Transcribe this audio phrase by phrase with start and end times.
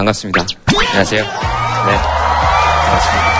[0.00, 0.46] 반갑습니다.
[0.86, 1.22] 안녕하세요.
[1.22, 1.30] 네.
[2.86, 3.30] 반갑습니다.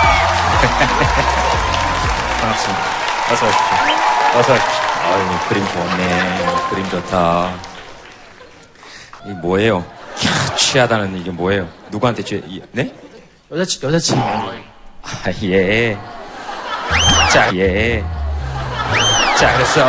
[2.39, 2.83] 반갑습니다.
[3.31, 4.39] 어서 오십시오.
[4.39, 4.81] 어서 오십시오.
[5.03, 6.45] 아유, 그림 좋네.
[6.69, 7.53] 그림 좋다.
[9.25, 9.83] 이 뭐예요?
[10.15, 11.67] 캬, 취하다는 이게 뭐예요?
[11.89, 12.41] 누구한테 취해?
[12.45, 12.93] 이- 네?
[13.51, 14.21] 여자친, 여자친구.
[14.21, 15.97] 아, 예.
[17.33, 18.03] 자, 예.
[19.39, 19.83] 자, 그래서,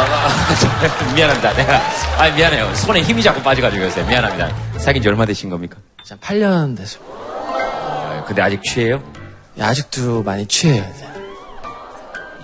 [1.14, 1.52] 미안합니다.
[1.52, 1.82] 내가,
[2.16, 2.74] 아 미안해요.
[2.76, 4.02] 손에 힘이 자꾸 빠져가지고 요새.
[4.04, 4.48] 미안합니다.
[4.78, 5.76] 사귄 지 얼마 되신 겁니까?
[6.08, 6.98] 한 8년 돼서.
[7.08, 9.02] 아, 근데 아직 취해요?
[9.58, 10.84] 아직도 많이 취해요.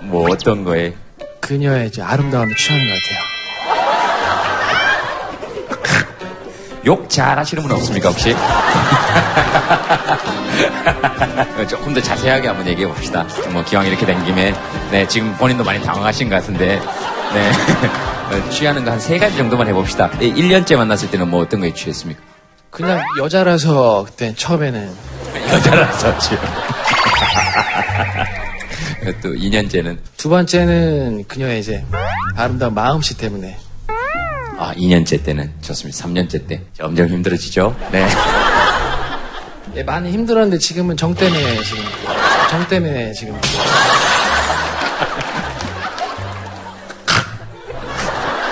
[0.03, 0.95] 뭐 어떤 거에?
[1.41, 3.29] 그녀의 이제 아름다움에 취하는 것 같아요.
[6.87, 8.35] 욕 잘하시는 분 없습니까, 혹시?
[11.69, 13.27] 조금 더 자세하게 한번 얘기해 봅시다.
[13.53, 14.55] 뭐, 기왕 이렇게 된 김에,
[14.91, 16.81] 네, 지금 본인도 많이 당황하신 것 같은데,
[17.35, 17.51] 네.
[18.31, 20.09] 어, 취하는 거 한 세 가지 정도만 해봅시다.
[20.13, 22.23] 1년째 만났을 때는 뭐 어떤 거에 취했습니까?
[22.71, 24.91] 그냥 여자라서 그때 처음에는
[25.53, 26.39] 여자라서 지금.
[29.23, 31.83] 또 2년째는, 두 번째는 그녀의 이제
[32.37, 33.57] 아름다운 마음씨 때문에
[34.59, 36.05] 아, 2년째 때는 좋습니다.
[36.05, 37.75] 3년째 때 점점 힘들어지죠?
[37.93, 38.07] 네.
[39.77, 41.85] 예, 많이 힘들었는데 지금은 정 때문에 지금
[42.51, 43.41] 정 때문에 지금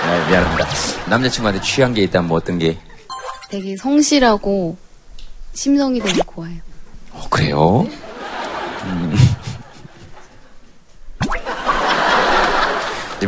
[0.05, 0.67] 네, 미안합니다.
[1.09, 2.77] 남자친구한테 취한 게 있다면 뭐 어떤 게?
[3.49, 4.77] 되게 성실하고
[5.53, 6.55] 심성이 되게 고와요.
[7.11, 7.87] 어, 그래요?
[8.83, 9.15] 음.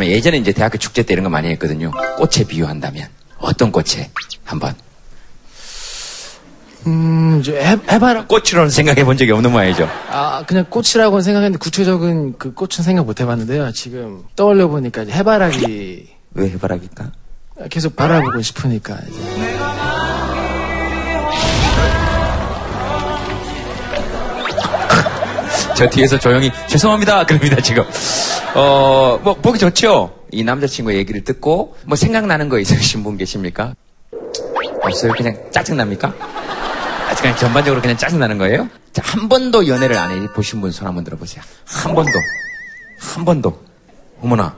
[0.10, 1.92] 예전에 이제 대학교 축제 때 이런 거 많이 했거든요.
[2.18, 4.10] 꽃에 비유한다면 어떤 꽃에
[4.44, 4.76] 한번
[6.88, 9.88] 음 이제 해, 해봐라 꽃으로는 생각해 본 적이 없는 모양이죠.
[10.10, 16.50] 아 그냥 꽃이라고는 생각했는데 구체적인 그 꽃은 생각 못 해봤는데요 지금 떠올려 보니까 해바라기 왜
[16.50, 17.12] 해바라기일까?
[17.70, 19.69] 계속 바라보고 싶으니까 이제
[25.80, 27.86] 저 뒤에서 조용히 죄송합니다 그럽니다 지금.
[28.54, 30.14] 어 뭐 보기 좋죠.
[30.32, 33.74] 이 남자친구 얘기를 듣고 뭐 생각나는 거 있으신 분 계십니까?
[34.84, 35.14] 없어요?
[35.14, 36.14] 그냥 짜증 납니까?
[36.20, 38.68] 아, 그냥 전반적으로 그냥 짜증 나는 거예요?
[38.92, 41.42] 자, 한 번도 연애를 안 해 보신 분 손 한번 들어보세요.
[41.66, 42.12] 한 번도.
[43.00, 43.62] 한 번도.
[44.22, 44.56] 어머나.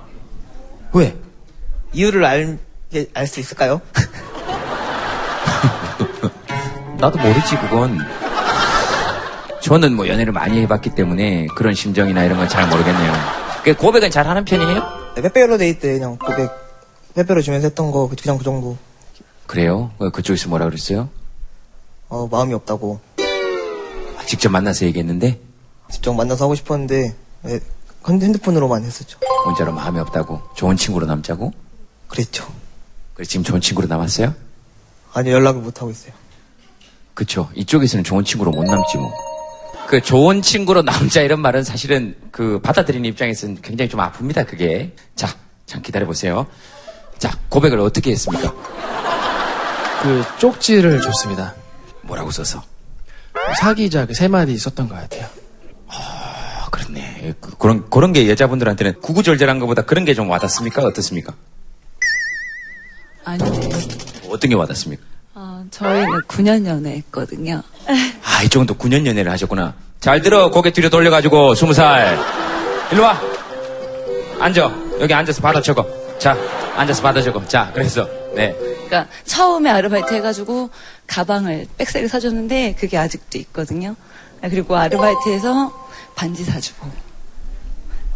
[0.93, 1.15] 왜?
[1.93, 2.57] 이유를 알,
[3.13, 3.79] 알 수 있을까요?
[6.97, 7.99] 나도 모르지, 그건.
[9.61, 13.13] 저는 뭐 연애를 많이 해봤기 때문에 그런 심정이나 이런 건 잘 모르겠네요.
[13.63, 15.13] 그 고백은 잘 하는 편이에요?
[15.15, 16.49] 네, 빼빼로 데이 때 그냥 고백,
[17.15, 18.77] 빼빼로 주면서 했던 거 그냥 그 정도.
[19.45, 19.91] 그래요?
[19.99, 21.09] 어, 그쪽에서 뭐라 그랬어요?
[22.09, 22.99] 어, 마음이 없다고.
[24.17, 25.39] 아, 직접 만나서 얘기했는데
[25.91, 27.59] 직접 만나서 하고 싶었는데, 네,
[28.07, 29.19] 핸- 핸드폰으로만 했었죠.
[29.45, 31.53] 문자로 마음이 없다고 좋은 친구로 남자고
[32.07, 32.47] 그랬죠.
[33.13, 34.33] 그래서 지금 좋은 친구로 남았어요?
[35.13, 36.13] 아니, 연락을 못 하고 있어요.
[37.13, 39.11] 그쵸 이쪽에서는 좋은 친구로 못 남지 뭐
[39.91, 45.27] 그 좋은 친구로 남자 이런 말은 사실은 그 받아들이는 입장에서는 굉장히 좀 아픕니다 그게 자
[45.65, 46.47] 잠 기다려보세요
[47.17, 48.53] 자 고백을 어떻게 했습니까?
[50.01, 51.55] 그 쪽지를 줬습니다
[52.03, 52.61] 뭐라고 써서
[53.59, 55.27] 사귀자 그 세 마디 썼던 것 같아요
[55.87, 61.33] 아 그렇네 그, 그런 그런 게 여자분들한테는 구구절절한 것보다 그런 게 좀 와닿습니까 어떻습니까?
[63.23, 63.51] 아니요.
[64.29, 65.03] 어떤 게 와닿습니까?
[65.33, 67.61] 아, 저희는 9년 연애했거든요.
[68.41, 69.75] 아, 이 정도 9년 연애를 하셨구나.
[69.99, 72.17] 잘 들어, 고개 뒤로 돌려가지고, 20살.
[72.91, 73.21] 일로 와.
[74.39, 74.71] 앉아.
[74.99, 75.85] 여기 앉아서 받아 적어.
[76.17, 76.35] 자,
[76.75, 77.47] 앉아서 받아 적어.
[77.47, 78.55] 자, 그래서, 네.
[78.87, 80.71] 그러니까 처음에 아르바이트 해가지고
[81.05, 83.95] 가방을 백색을 사줬는데 그게 아직도 있거든요.
[84.41, 85.71] 아, 그리고 아르바이트에서
[86.15, 86.89] 반지 사주고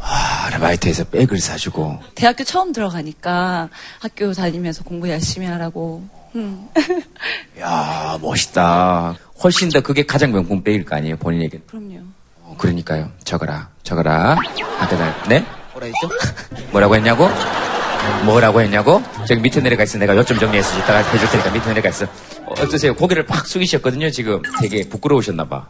[0.02, 2.00] 아, 아르바이트에서 백을 사주고.
[2.16, 3.69] 대학교 처음 들어가니까
[4.00, 6.03] 학교 다니면서 공부 열심히 하라고.
[6.35, 6.68] 음.
[7.59, 9.16] 야 멋있다.
[9.44, 11.59] 훨씬 더 그게 가장 명품 백일 거 아니에요, 본인에게.
[11.68, 12.00] 그럼요.
[12.41, 13.12] 어, 그러니까요.
[13.23, 13.69] 적어라.
[13.84, 14.38] 적어라.
[14.79, 15.46] 아까 날, 네?
[15.73, 16.09] 뭐라 했죠?
[16.72, 17.28] 뭐라고 했냐고?
[18.25, 19.01] 뭐라고 했냐고?
[19.28, 19.97] 저기 밑에 내려가 있어.
[19.97, 22.06] 내가 요점 정리해서 이따가 해줄 테니까 밑에 내려가 있어.
[22.06, 22.96] 어, 어떠세요?
[22.96, 24.41] 고개를 팍 숙이셨거든요, 지금.
[24.62, 25.67] 되게 부끄러우셨나 봐.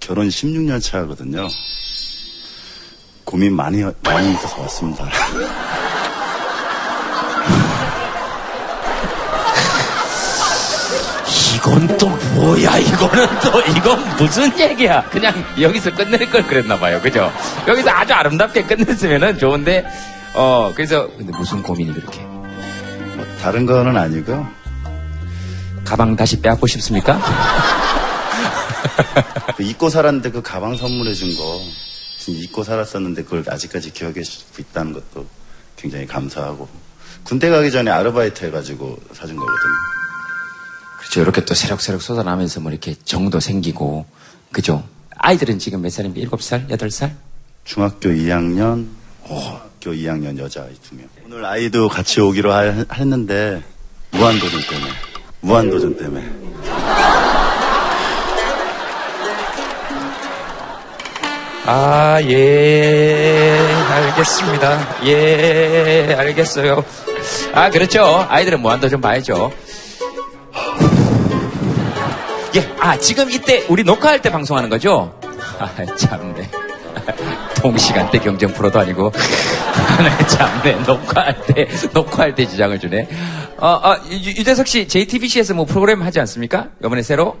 [0.00, 1.48] 결혼 16년 차거든요.
[3.24, 5.06] 고민 많이 많이 있어서 왔습니다.
[11.68, 12.78] 이건 또 뭐야?
[12.78, 15.02] 이거는 또 이건 무슨 얘기야?
[15.10, 17.30] 그냥 여기서 끝낼 걸 그랬나 봐요, 그죠?
[17.66, 19.86] 여기서 아주 아름답게 끝냈으면은 좋은데,
[20.34, 22.20] 어 그래서 근데 무슨 고민이 그렇게?
[22.20, 24.48] 뭐 다른 거는 아니고요.
[25.84, 27.20] 가방 다시 빼앗고 싶습니까?
[29.56, 31.62] 그 잊고 살았는데 그 가방 선물해 준거
[32.18, 35.26] 지금 잊고 살았었는데 그걸 아직까지 기억해 주고 있다는 것도
[35.76, 36.68] 굉장히 감사하고
[37.24, 39.97] 군대 가기 전에 아르바이트 해가지고 사준 거거든요.
[41.08, 41.22] 그렇죠.
[41.22, 44.04] 이렇게 또 새록새록 쏟아나면서 뭐 이렇게 정도 생기고,
[44.52, 44.84] 그죠?
[45.16, 46.20] 아이들은 지금 몇 살입니까?
[46.20, 46.66] 일곱 살?
[46.70, 47.16] 여덟 살?
[47.64, 48.86] 중학교 2학년,
[49.26, 51.06] 중학교 2학년 여자아이 두 명.
[51.24, 53.62] 오늘 아이도 같이 오기로 할- 했는데,
[54.10, 54.92] 무한도전 때문에.
[55.40, 56.28] 무한도전 때문에.
[61.66, 63.58] 아, 예,
[63.90, 65.04] 알겠습니다.
[65.06, 66.82] 예, 알겠어요.
[67.52, 68.26] 아, 그렇죠.
[68.28, 69.52] 아이들은 무한도 좀 봐야죠.
[72.58, 75.16] 예, 아, 지금 이때 우리 녹화할 때 방송하는 거죠?
[75.60, 76.50] 아, 참네.
[77.62, 79.12] 동시간대 경쟁 프로도 아니고.
[79.14, 80.72] 아, 참네.
[80.84, 83.08] 녹화할 때, 녹화할 때 지장을 주네.
[83.58, 86.66] 어, 어, 유, 유재석 씨, JTBC에서 뭐 프로그램 하지 않습니까?
[86.84, 87.36] 이번에 새로?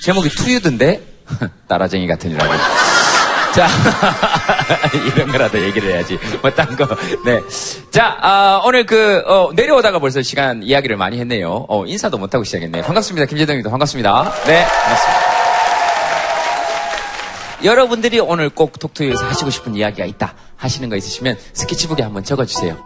[0.00, 1.02] 제목이 투유던데?
[1.68, 2.79] 따라쟁이 같은 이라고.
[3.54, 3.66] 자,
[5.14, 6.18] 이런 거라도 얘기를 해야지.
[6.40, 6.86] 뭐, 딴 거.
[7.24, 7.40] 네.
[7.90, 11.66] 자, 아, 오늘 그, 어, 내려오다가 벌써 시간 이야기를 많이 했네요.
[11.68, 12.84] 어, 인사도 못하고 시작했네요.
[12.84, 13.26] 반갑습니다.
[13.26, 13.70] 김재동입니다.
[13.70, 14.32] 반갑습니다.
[14.46, 15.20] 네, 반갑습니다.
[17.64, 22.76] 여러분들이 오늘 꼭 톡투유에서 하시고 싶은 이야기가 있다 하시는 거 있으시면 스케치북에 한번 적어주세요.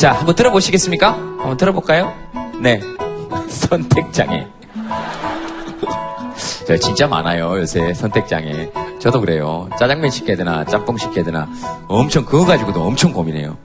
[0.00, 1.12] 자, 한번 들어보시겠습니까?
[1.12, 2.10] 한번 들어볼까요?
[2.58, 2.80] 네.
[3.50, 4.46] 선택장애.
[6.66, 8.70] 저 진짜 많아요, 요새 선택장애.
[8.98, 9.68] 저도 그래요.
[9.78, 11.46] 짜장면 시켜야 되나, 짬뽕 시켜야 되나.
[11.86, 13.58] 엄청, 그거 가지고도 엄청 고민해요.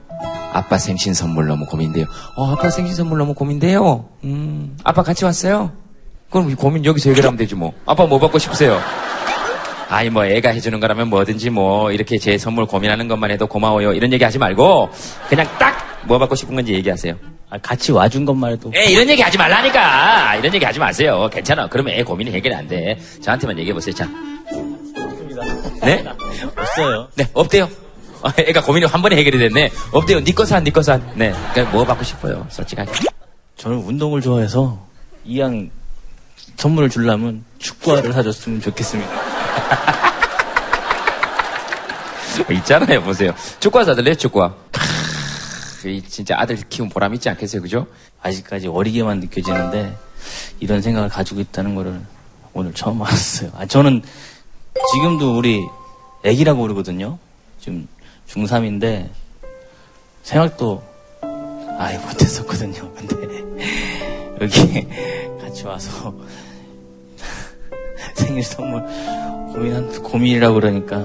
[0.52, 2.04] 아빠 생신 선물 너무 고민돼요.
[2.36, 4.04] 어, 아빠 생신 선물 너무 고민돼요.
[4.24, 5.72] 음, 아빠 같이 왔어요?
[6.28, 7.72] 그럼 이 고민 여기서 해결하면 되지 뭐.
[7.86, 8.78] 아빠 뭐 받고 싶으세요?
[9.88, 14.12] 아이 뭐 애가 해주는 거라면 뭐든지 뭐 이렇게 제 선물 고민하는 것만 해도 고마워요 이런
[14.12, 14.90] 얘기 하지 말고
[15.30, 17.14] 그냥 딱 뭐 받고 싶은 건지 얘기하세요.
[17.50, 18.70] 아, 같이 와준 것만 해도.
[18.74, 20.36] 에 이런 얘기 하지 말라니까.
[20.36, 21.28] 이런 얘기 하지 마세요.
[21.32, 21.68] 괜찮아.
[21.68, 22.98] 그러면 애 고민이 해결이 안 돼.
[23.22, 23.94] 저한테만 얘기해 보세요.
[23.94, 24.08] 자.
[25.82, 26.04] 네?
[26.56, 27.08] 없어요.
[27.14, 27.68] 네 없대요.
[28.22, 29.70] 어, 애가 고민이 한 번에 해결이 됐네.
[29.92, 30.20] 없대요.
[30.20, 31.34] 니꺼산니꺼산네.
[31.54, 32.46] 그냥 뭐 받고 싶어요?
[32.50, 32.90] 솔직하게.
[33.56, 34.84] 저는 운동을 좋아해서
[35.24, 35.70] 이왕
[36.56, 39.10] 선물을 주려면 축구화를 사줬으면 좋겠습니다.
[42.52, 43.32] 있잖아요 보세요.
[43.60, 44.54] 축구화 사들래요 축구화
[45.86, 47.86] 크, 이 진짜 아들 키운 보람 있지 않겠어요 그죠?
[48.20, 49.96] 아직까지 어리게만 느껴지는데
[50.58, 52.00] 이런 생각을 가지고 있다는 거를
[52.52, 53.52] 오늘 처음 알았어요.
[53.54, 54.02] 아, 저는
[54.92, 55.60] 지금도 우리
[56.24, 57.18] 애기라고 그러거든요.
[57.60, 57.86] 지금
[58.28, 59.08] 중3인데
[60.24, 60.82] 생각도
[61.78, 62.90] 아예 못했었거든요.
[62.98, 63.16] 근데
[64.40, 64.88] 여기
[65.40, 66.12] 같이 와서
[68.16, 68.82] 생일 선물
[69.52, 70.96] 고민한 고민이라고 그러니까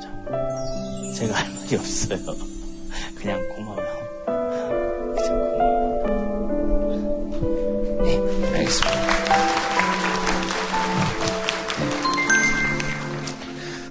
[0.00, 2.51] 참 제가 할 말이 없어요.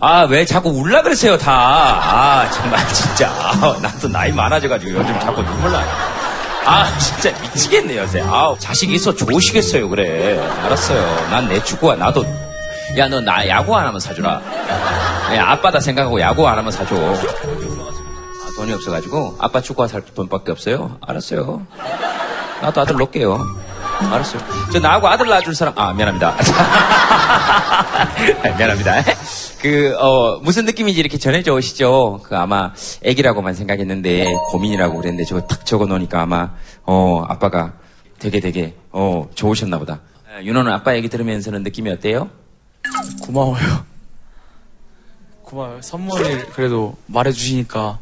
[0.03, 1.51] 아, 왜 자꾸 울라 그러세요, 다.
[1.53, 3.29] 아, 정말, 진짜.
[3.29, 5.87] 아, 나도 나이 많아져가지고 요즘 자꾸 눈물 나요.
[6.65, 8.21] 아, 진짜 미치겠네, 요새.
[8.25, 10.39] 아, 자식 있어 좋으시겠어요, 그래.
[10.65, 11.27] 알았어요.
[11.29, 12.25] 난 내 축구가, 나도.
[12.97, 14.41] 야, 너 나 야구 하나만 사주라.
[15.35, 16.95] 야, 아빠다 생각하고 야구 하나만 사줘.
[16.95, 17.15] 아,
[18.57, 20.97] 돈이 없어가지고, 아빠 축구화 살 돈밖에 없어요?
[21.07, 21.61] 알았어요.
[22.63, 23.39] 나도 아들 놓을게요.
[24.11, 24.41] 알았어요.
[24.73, 26.33] 저 나하고 아들 낳아줄 사람, 아, 미안합니다.
[28.57, 28.95] 미안합니다.
[29.61, 32.21] 그, 어, 무슨 느낌인지 이렇게 전해져 오시죠?
[32.23, 36.51] 그 아마 애기라고만 생각했는데 고민이라고 그랬는데 저거 탁 적어 놓으니까 아마,
[36.83, 37.73] 어, 아빠가
[38.17, 40.01] 되게 되게, 어, 좋으셨나 보다.
[40.27, 42.29] 어, 윤호는 아빠 얘기 들으면서는 느낌이 어때요?
[43.21, 43.85] 고마워요.
[45.43, 45.81] 고마워요.
[45.81, 47.99] 선물을 그래도 말해주시니까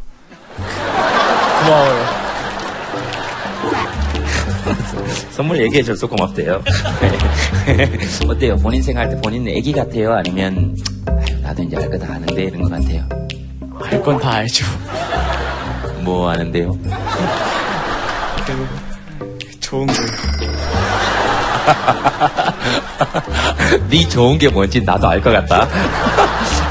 [1.65, 2.28] 고마워요.
[5.31, 6.61] 선물 얘기해줘서 고맙대요.
[8.27, 8.55] 어때요?
[8.57, 10.13] 본인 생각할 때 본인 애기 같아요?
[10.13, 10.75] 아니면,
[11.07, 13.03] 아유, 나도 이제 알 거 다 아는데 이런 것 같아요?
[13.83, 14.65] 알 건 다 알죠.
[16.01, 16.77] 뭐 아는데요?
[19.59, 19.93] 좋은 거.
[23.89, 25.67] 네 좋은 게 뭔지 나도 알 것 같다.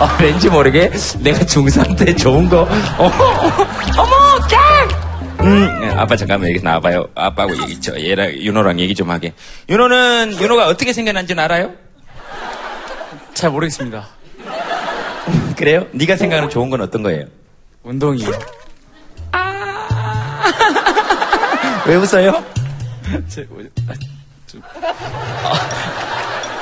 [0.01, 0.91] 아, 왠지 모르게
[1.21, 2.63] 내가 중3 때 좋은 거,
[2.99, 3.51] 어머, 어머,
[3.95, 4.09] 깍!
[5.99, 7.09] 아빠 잠깐만 여기 나와봐요.
[7.17, 9.33] 아빠하고 얘기, 저, 얘랑, 윤호랑 얘기 좀 하게.
[9.69, 11.73] 윤호는, 윤호가 어떻게 생겨난지는 알아요?
[13.35, 14.07] 잘 모르겠습니다.
[15.57, 15.87] 그래요?
[15.93, 17.25] 네가 생각하는 좋은 건 어떤 거예요?
[17.83, 18.31] 운동이요.
[21.87, 22.45] 왜 웃어요?
[23.29, 23.93] 제, 뭐, 아,
[24.47, 24.63] 좀,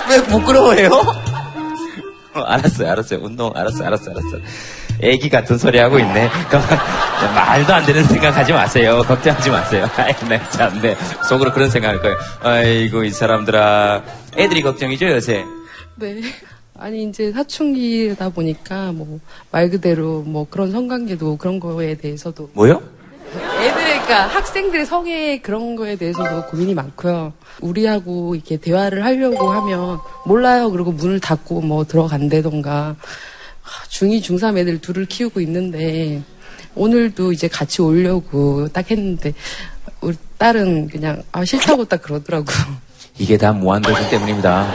[0.08, 0.90] 왜 부끄러워해요?
[2.34, 3.20] 어, 알았어요, 알았어요.
[3.22, 4.38] 운동, 알았어, 알았어, 알았어.
[5.02, 6.30] 애기 같은 소리 하고 있네.
[7.34, 9.02] 말도 안 되는 생각하지 마세요.
[9.06, 9.86] 걱정하지 마세요.
[10.28, 10.96] 네, 참, 네.
[11.28, 12.16] 속으로 그런 생각할 거예요.
[12.42, 14.02] 아이고, 이 사람들아.
[14.36, 15.44] 애들이 걱정이죠, 요새?
[15.96, 16.20] 네.
[16.78, 19.18] 아니 이제 사춘기다 보니까 뭐
[19.50, 22.82] 말 그대로 뭐 그런 성관계도 그런 거에 대해서도 뭐요?
[23.62, 27.32] 애들 그러니까 학생들의 성에 그런 거에 대해서도 고민이 많고요.
[27.62, 30.70] 우리하고 이렇게 대화를 하려고 하면 몰라요.
[30.70, 32.94] 그리고 문을 닫고 뭐 들어간다던가
[33.88, 36.20] 중2, 중3 애들 둘을 키우고 있는데
[36.76, 39.32] 오늘도 이제 같이 오려고 딱 했는데
[40.00, 42.46] 우리 딸은 그냥 아 싫다고 딱 그러더라고.
[43.18, 44.72] 이게 다 무한도전 때문입니다.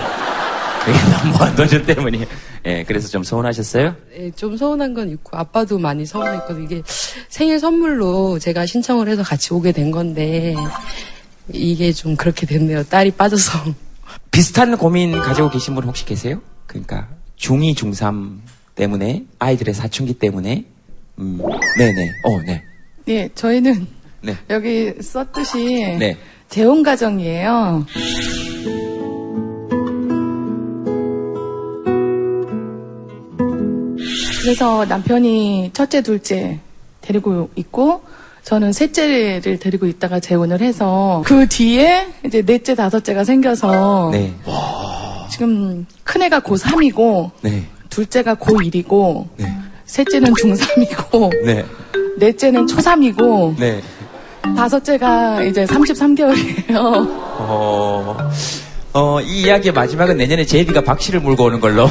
[0.89, 2.25] 이게 다 무한도전 때문이에요.
[2.65, 3.95] 예, 그래서 좀 서운하셨어요?
[4.17, 6.65] 예, 좀 서운한 건 있고 아빠도 많이 서운했거든요.
[6.65, 6.81] 이게
[7.29, 10.55] 생일 선물로 제가 신청을 해서 같이 오게 된 건데
[11.53, 12.83] 이게 좀 그렇게 됐네요.
[12.83, 13.59] 딸이 빠져서.
[14.31, 16.41] 비슷한 고민 가지고 계신 분 혹시 계세요?
[16.65, 18.39] 그러니까 중2, 중3
[18.75, 20.65] 때문에 아이들의 사춘기 때문에
[21.21, 21.39] 음,
[21.77, 22.63] 네네, 어, 네,
[23.07, 23.85] 예, 저희는
[24.23, 26.17] 네, 여기 썼듯이 네.
[26.49, 27.85] 재혼 가정이에요.
[34.41, 36.59] 그래서 남편이 첫째, 둘째
[37.01, 38.01] 데리고 있고
[38.43, 44.33] 저는 셋째를 데리고 있다가 재혼을 해서 그 뒤에 이제 넷째, 다섯째가 생겨서 네,
[45.29, 49.55] 지금 큰애가 고3이고 네, 둘째가 고1이고 네,
[49.91, 51.65] 셋째는 중3이고 네,
[52.17, 53.81] 넷째는 초3이고 네.
[54.55, 56.75] 다섯째가 이제 33개월이에요.
[56.77, 58.17] 어,
[58.93, 61.89] 어, 이 이야기의 마지막은 내년에 제이비가 박씨를 물고 오는 걸로.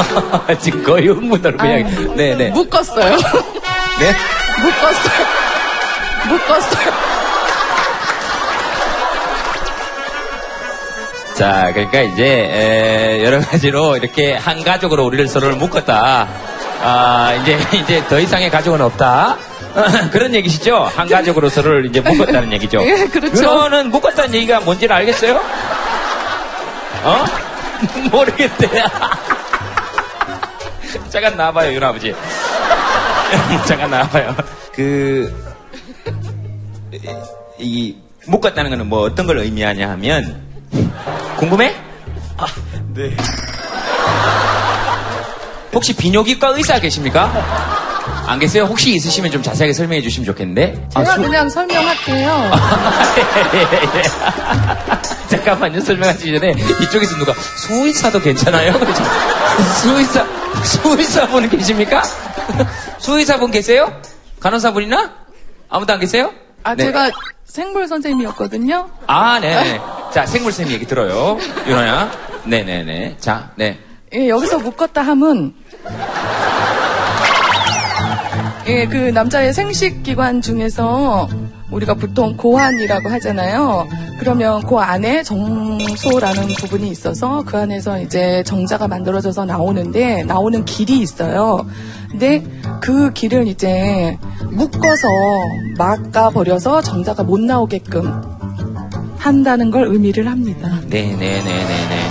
[0.60, 2.16] 지금 거의 흥분으로 그냥.
[2.16, 2.50] 네, 네.
[2.50, 3.10] 묶었어요.
[3.10, 4.12] 네?
[4.62, 5.26] 묶었어요.
[6.28, 6.94] 묶었어요.
[11.34, 16.53] 자, 그러니까 이제, 에, 여러 가지로 이렇게 한 가족으로 우리를 서로를 묶었다.
[16.86, 19.36] 아, 이제, 이제 더 이상의 가족은 없다.
[20.12, 20.84] 그런 얘기시죠?
[20.94, 22.82] 한 가족으로 서로를 이제 묶었다는 얘기죠.
[22.86, 23.34] 예, 그렇죠.
[23.34, 25.40] 그거는 묶었다는 얘기가 뭔지를 알겠어요?
[27.04, 27.24] 어?
[28.12, 28.68] 모르겠대.
[31.08, 32.14] 잠깐 나와봐요, 윤 아버지.
[33.66, 34.36] 잠깐 나와봐요.
[34.74, 35.34] 그,
[37.58, 40.40] 이, 묶었다는 거는 뭐 어떤 걸 의미하냐 하면,
[41.36, 41.74] 궁금해?
[42.36, 42.46] 아,
[42.94, 43.16] 네.
[45.74, 47.32] 혹시 비뇨기과 의사 계십니까?
[48.26, 48.64] 안 계세요?
[48.64, 50.88] 혹시 있으시면 좀 자세하게 설명해 주시면 좋겠는데.
[50.94, 52.50] 제가 그냥 설명할게요.
[55.28, 57.32] 잠깐만요, 설명하시기 전에 이쪽에서 누가
[57.66, 58.72] 수의사도 괜찮아요?
[59.82, 60.24] 수의사,
[60.64, 62.02] 수의사분 계십니까?
[62.98, 64.00] 수의사분 계세요?
[64.40, 65.12] 간호사분이나?
[65.68, 66.32] 아무도 안 계세요?
[66.62, 66.84] 아, 네.
[66.84, 67.10] 제가
[67.44, 68.88] 생물 선생님이었거든요.
[69.06, 69.80] 아, 네.
[70.12, 71.38] 자, 생물쌤 얘기 들어요.
[71.66, 72.10] 윤호야.
[72.44, 73.16] 네네네.
[73.20, 73.78] 자, 네.
[74.14, 75.54] 예, 여기서 묶었다 함은
[78.66, 81.28] 예, 그 남자의 생식 기관 중에서
[81.70, 83.86] 우리가 보통 고환이라고 하잖아요.
[84.18, 91.66] 그러면 그 안에 정소라는 부분이 있어서 그 안에서 이제 정자가 만들어져서 나오는데 나오는 길이 있어요.
[92.10, 92.42] 근데
[92.80, 94.16] 그 길을 이제
[94.50, 95.08] 묶어서
[95.76, 98.22] 막아 버려서 정자가 못 나오게끔
[99.18, 100.80] 한다는 걸 의미를 합니다.
[100.88, 102.03] 네 네 네 네 네.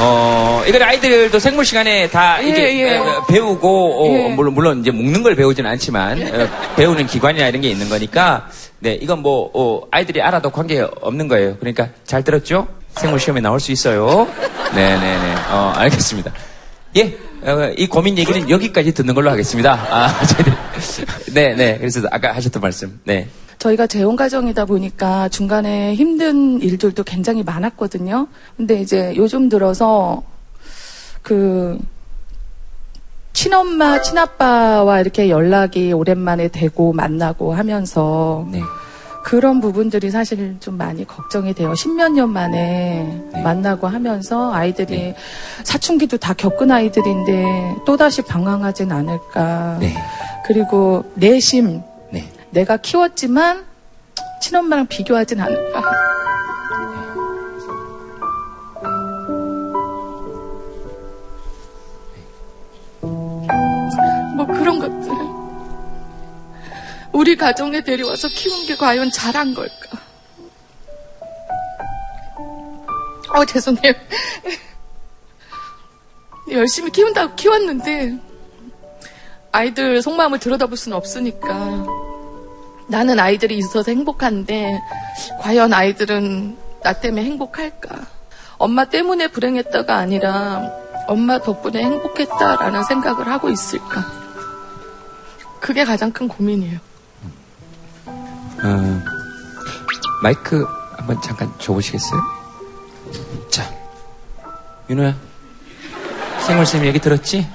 [0.00, 2.96] 어, 이건 아이들도 생물 시간에 다 예, 이게 예.
[2.98, 4.28] 어, 배우고, 어, 예.
[4.34, 8.94] 물론, 물론 이제 묶는 걸 배우지는 않지만, 어, 배우는 기관이나 이런 게 있는 거니까, 네,
[8.94, 11.56] 이건 뭐, 어, 아이들이 알아도 관계 없는 거예요.
[11.58, 12.68] 그러니까 잘 들었죠?
[12.96, 14.28] 생물 시험에 나올 수 있어요.
[14.74, 15.34] 네네네.
[15.50, 16.32] 어, 알겠습니다.
[16.96, 19.72] 예, 어, 이 고민 얘기는 여기까지 듣는 걸로 하겠습니다.
[19.90, 20.54] 아, 저희들.
[21.34, 21.78] 네네.
[21.78, 23.00] 그래서 아까 하셨던 말씀.
[23.04, 23.28] 네.
[23.58, 28.28] 저희가 재혼 가정이다 보니까 중간에 힘든 일들도 굉장히 많았거든요.
[28.56, 30.22] 근데 이제 요즘 들어서
[31.22, 31.78] 그
[33.32, 38.60] 친엄마, 친아빠와 이렇게 연락이 오랜만에 되고 만나고 하면서 네.
[39.24, 41.74] 그런 부분들이 사실 좀 많이 걱정이 돼요.
[41.74, 43.42] 십몇 년 만에 네.
[43.42, 45.16] 만나고 하면서 아이들이 네.
[45.64, 49.76] 사춘기도 다 겪은 아이들인데 또다시 방황하진 않을까.
[49.80, 49.94] 네.
[50.46, 51.87] 그리고 내심 네.
[52.50, 53.66] 내가 키웠지만
[54.40, 55.82] 친엄마랑 비교하진 않을까.
[64.36, 65.10] 뭐 그런 것들.
[67.12, 69.98] 우리 가정에 데려와서 키운 게 과연 잘한 걸까?
[73.34, 73.92] 어, 죄송해요.
[76.50, 78.18] 열심히 키운다고 키웠는데,
[79.52, 82.07] 아이들 속마음을 들여다볼 수는 없으니까.
[82.88, 84.80] 나는 아이들이 있어서 행복한데
[85.40, 88.06] 과연 아이들은 나 때문에 행복할까?
[88.56, 90.62] 엄마 때문에 불행했다가 아니라
[91.06, 94.04] 엄마 덕분에 행복했다라는 생각을 하고 있을까?
[95.60, 96.78] 그게 가장 큰 고민이에요.
[98.06, 99.02] 어,
[100.22, 100.66] 마이크
[100.96, 102.20] 한번 잠깐 줘보시겠어요?
[103.50, 103.64] 자,
[104.90, 105.14] 윤호야.
[106.46, 107.48] 생물쌤 얘기 들었지?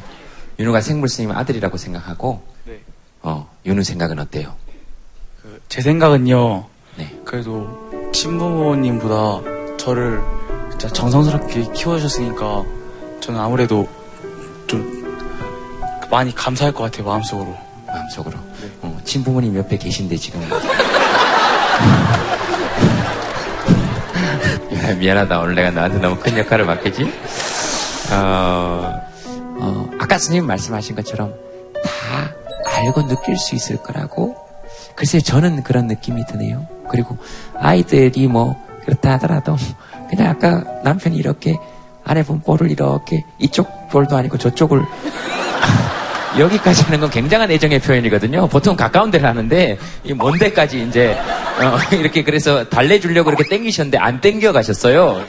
[0.59, 2.81] 윤호가 생물쌤 아들이라고 생각하고, 네.
[3.21, 4.55] 어, 윤호 생각은 어때요?
[5.73, 6.65] 그, 제 생각은요.
[6.97, 7.19] 네.
[7.25, 7.67] 그래도
[8.13, 9.41] 친부모님보다
[9.77, 10.21] 저를
[10.69, 12.63] 진짜 정성스럽게 키워주셨으니까
[13.19, 13.89] 저는 아무래도
[14.67, 15.01] 좀
[16.11, 17.57] 많이 감사할 것 같아요 마음속으로.
[17.87, 18.37] 마음속으로.
[18.83, 20.41] 어, 친부모님 옆에 계신데 지금.
[24.73, 25.39] 야, 미안하다.
[25.39, 27.11] 오늘 내가 나한테 너무 큰 역할을 맡기지?
[28.11, 29.01] 어,
[29.59, 31.33] 어, 아까 선생님 말씀하신 것처럼
[31.83, 32.31] 다
[32.77, 34.42] 알고 느낄 수 있을 거라고.
[34.95, 36.67] 글쎄, 저는 그런 느낌이 드네요.
[36.89, 37.17] 그리고
[37.59, 39.55] 아이들이 뭐, 그렇다 하더라도,
[40.09, 41.57] 그냥 아까 남편이 이렇게
[42.05, 44.81] 아내분 볼을 이렇게 이쪽 볼도 아니고 저쪽을
[46.37, 48.47] 여기까지 하는 건 굉장한 애정의 표현이거든요.
[48.47, 54.19] 보통 가까운 데를 하는데 이 먼 데까지 이제 어, 이렇게 그래서 달래주려고 이렇게 땡기셨는데 안
[54.19, 55.23] 땡겨 가셨어요.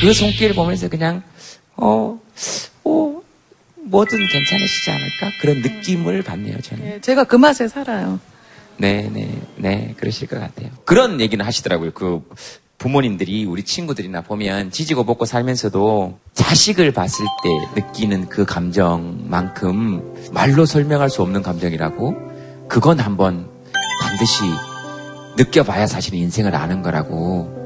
[0.00, 1.22] 그 손길 보면서 그냥
[1.76, 2.20] 어, 어
[3.90, 6.84] 뭐든 괜찮으시지 않을까 그런 느낌을 받네요 저는.
[6.84, 8.20] 네, 제가 그 맛에 살아요.
[8.76, 10.70] 네, 네, 네, 그러실 것 같아요.
[10.84, 11.92] 그런 얘기는 하시더라고요.
[11.92, 12.22] 그
[12.78, 21.10] 부모님들이 우리 친구들이나 보면 지지고 볶고 살면서도 자식을 봤을 때 느끼는 그 감정만큼 말로 설명할
[21.10, 23.48] 수 없는 감정이라고 그건 한번
[24.00, 24.44] 반드시
[25.36, 27.57] 느껴봐야 사실 인생을 아는 거라고.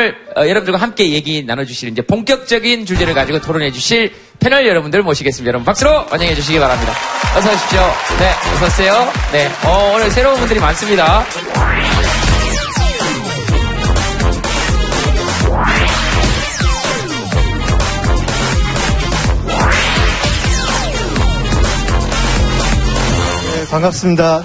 [0.00, 5.48] 오늘 어, 여러분들과 함께 얘기 나눠주실 이제 본격적인 주제를 가지고 토론해 주실 패널 여러분들 모시겠습니다.
[5.48, 6.94] 여러분 박수로 환영해 주시기 바랍니다.
[7.36, 7.80] 어서 오십시오.
[8.18, 9.12] 네, 어서 오세요.
[9.30, 11.22] 네, 어, 오늘 새로운 분들이 많습니다.
[23.54, 24.42] 네, 반갑습니다.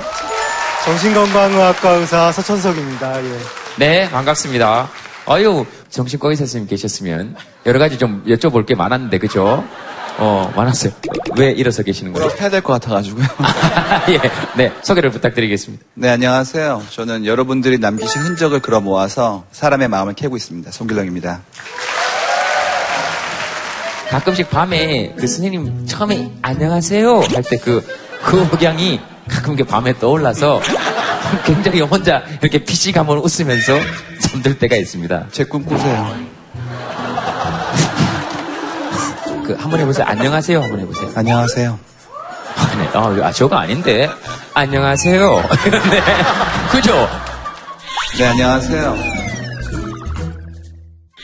[0.83, 3.23] 정신건강의학과 의사 서천석입니다.
[3.23, 3.39] 예.
[3.77, 5.04] 네, 반갑습니다.
[5.27, 7.35] 아유, 정신과 의사 선생님 계셨으면
[7.65, 9.63] 여러 가지 좀 여쭤볼 게 많았는데, 그죠?
[10.17, 10.93] 어, 많았어요.
[11.37, 12.29] 왜 일어서 계시는 거예요?
[12.39, 13.25] 해야 될 것 같아가지고요.
[14.09, 14.19] 예,
[14.55, 15.83] 네, 소개를 부탁드리겠습니다.
[15.95, 16.83] 네, 안녕하세요.
[16.91, 20.71] 저는 여러분들이 남기신 흔적을 걸어 모아서 사람의 마음을 캐고 있습니다.
[20.71, 21.41] 송길렁입니다.
[24.09, 27.83] 가끔씩 밤에 그 선생님 처음에 안녕하세요 할 때 그,
[28.23, 30.61] 그 억양이 가끔 이렇게 밤에 떠올라서
[31.45, 33.73] 굉장히 혼자 이렇게 피시감을 웃으면서
[34.21, 35.27] 잠들 때가 있습니다.
[35.31, 36.15] 제 꿈 꾸세요.
[39.45, 40.05] 그, 한번 해보세요.
[40.07, 40.61] 안녕하세요.
[40.63, 41.11] 한번 해보세요.
[41.15, 41.79] 안녕하세요.
[42.57, 42.89] 아, 네.
[43.23, 44.09] 아, 아, 저거 아닌데.
[44.55, 45.35] 안녕하세요.
[45.91, 46.01] 네.
[46.71, 47.07] 그죠?
[48.17, 48.95] 네, 안녕하세요.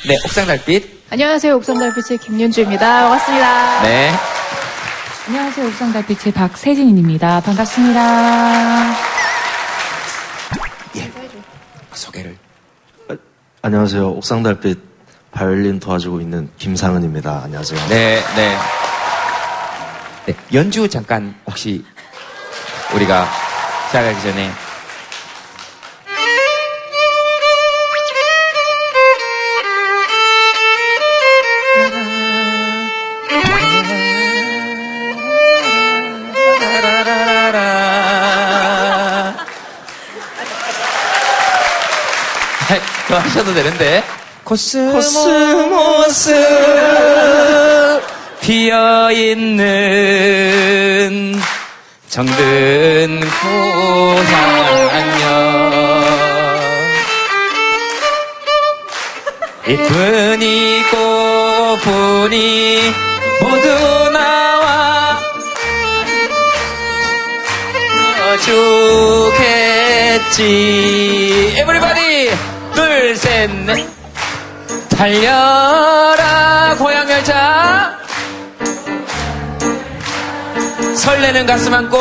[0.08, 1.02] 네, 옥상 달빛.
[1.10, 1.56] 안녕하세요.
[1.58, 3.02] 옥상달빛의 김윤주입니다.
[3.02, 3.82] 반갑습니다.
[3.84, 4.12] 네.
[5.28, 5.67] 안녕하세요.
[5.67, 7.41] 옥상달빛의 박세진입니다.
[7.41, 9.21] 반갑습니다.
[11.93, 12.38] 소개를.
[13.62, 14.10] 안녕하세요.
[14.12, 14.80] 옥상달빛
[15.32, 17.43] 바이올린 도와주고 있는 김상은입니다.
[17.43, 17.80] 안녕하세요.
[17.89, 18.58] 네, 네.
[20.25, 21.84] 네, 연주 잠깐 혹시
[22.93, 23.25] 우리가
[23.88, 24.51] 시작하기 전에
[43.15, 44.04] 하셔도 되는데.
[44.43, 46.32] 코스모스.
[48.41, 49.62] 피어있는
[52.10, 54.52] 정든 고향여
[59.67, 60.84] 이쁜이
[61.80, 62.93] 꽃분이
[63.41, 65.19] 모두 나와
[70.32, 71.54] 주겠지.
[71.58, 73.88] 에브리바디 둘 셋 넷.
[74.98, 77.98] 달려라 고향 열차.
[80.96, 81.98] 설레는 가슴 안고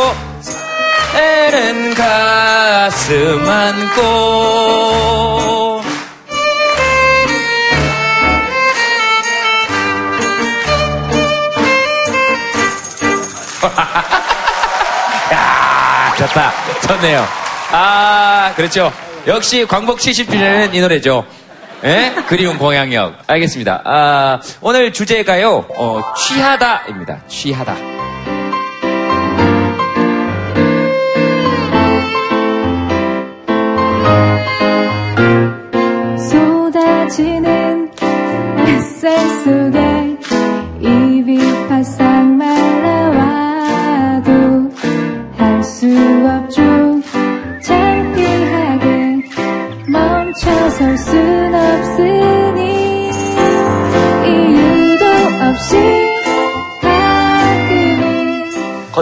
[1.15, 4.01] 애는 가슴 안고.
[15.33, 16.53] 야 좋다.
[16.87, 17.27] 좋네요.
[17.73, 18.93] 아 그렇죠
[19.27, 21.25] 역시 광복 70주년은 이 노래죠
[21.85, 22.15] 예?
[22.27, 23.23] 그리운 공양역.
[23.27, 23.83] 알겠습니다.
[23.85, 27.27] 아, 오늘 주제가요, 어, 취하다입니다.
[27.27, 27.75] 취하다.
[36.19, 37.91] 쏟아지는
[38.67, 39.70] 햇살 속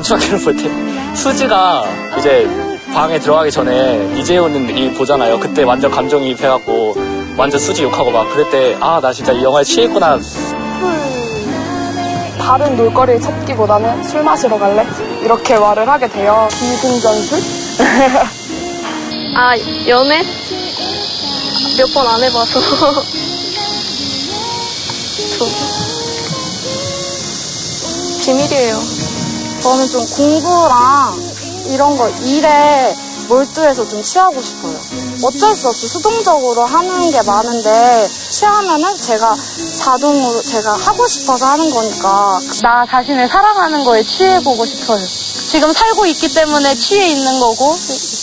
[0.03, 0.71] 건축학회를 볼 때
[1.15, 1.85] 수지가
[2.19, 2.49] 이제
[2.93, 5.39] 방에 들어가기 전에 이재훈은 이 보잖아요.
[5.41, 6.95] 그때 완전 감정이입해갖고
[7.37, 8.77] 완전 수지 욕하고 막 그랬대.
[8.81, 10.19] 아 나 진짜 이 영화에 취했구나.
[12.41, 14.87] 다른 놀거리를 찾기보다는 술 마시러 갈래?
[15.23, 16.49] 이렇게 말을 하게 돼요.
[16.51, 17.39] 기승전술?
[19.37, 19.55] 아,
[19.89, 20.23] 연애?
[21.77, 22.61] 몇 번 안 해봐서.
[25.39, 25.45] 저...
[28.25, 28.98] 비밀이에요.
[29.61, 31.21] 저는 좀 공부랑
[31.67, 32.97] 이런 거 일에
[33.29, 34.75] 몰두해서 좀 취하고 싶어요.
[35.23, 39.37] 어쩔 수 없이 수동적으로 하는 게 많은데 취하면은 제가
[39.77, 45.05] 자동으로 제가 하고 싶어서 하는 거니까 나 자신을 사랑하는 거에 취해보고 싶어요.
[45.49, 47.75] 지금 살고 있기 때문에 취해 있는 거고,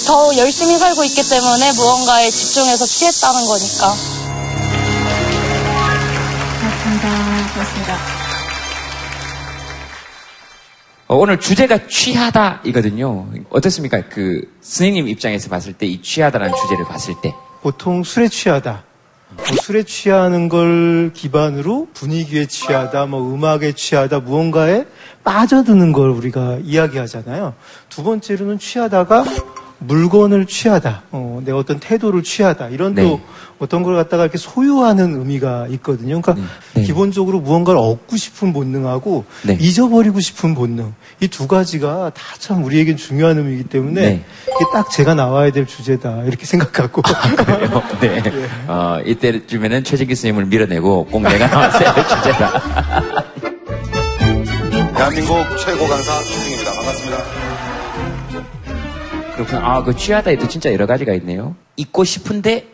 [0.05, 3.95] 더 열심히 살고 있기 때문에 무언가에 집중해서 취했다는 거니까.
[6.61, 7.07] 맞습니다.
[7.57, 8.24] 맞습니다.
[11.07, 13.27] 어, 오늘 주제가 취하다이거든요.
[13.51, 14.01] 어떻습니까?
[14.09, 17.33] 그, 스님 입장에서 봤을 때 이 취하다라는 주제를 봤을 때.
[17.61, 18.83] 보통 술에 취하다.
[19.37, 24.85] 뭐 술에 취하는 걸 기반으로 분위기에 취하다, 뭐 음악에 취하다, 무언가에
[25.23, 27.53] 빠져드는 걸 우리가 이야기하잖아요.
[27.89, 29.25] 두 번째로는 취하다가
[29.79, 33.21] 물건을 취하다, 어, 내 어떤 태도를 취하다, 이런 또 네.
[33.59, 36.21] 어떤 걸 갖다가 이렇게 소유하는 의미가 있거든요.
[36.21, 39.57] 그러니까 기본적으로 무언가를 얻고 싶은 본능하고 네.
[39.59, 44.25] 잊어버리고 싶은 본능, 이 두 가지가 다 참 우리에겐 중요한 의미이기 때문에 네.
[44.43, 47.01] 이게 딱 제가 나와야 될 주제다, 이렇게 생각하고.
[47.01, 47.83] 그래요?
[48.01, 48.21] 네.
[48.67, 53.23] 어, 이때쯤에는 최진기 스님을 밀어내고 꼭 내가 나왔어야 할 주제다.
[54.95, 56.71] 대한민국 최고 강사 최승입니다.
[56.73, 57.44] 반갑습니다.
[59.35, 59.61] 그렇구나.
[59.63, 61.55] 아, 그 취하다에도 진짜 여러 가지가 있네요.
[61.75, 62.67] 잊고 싶은데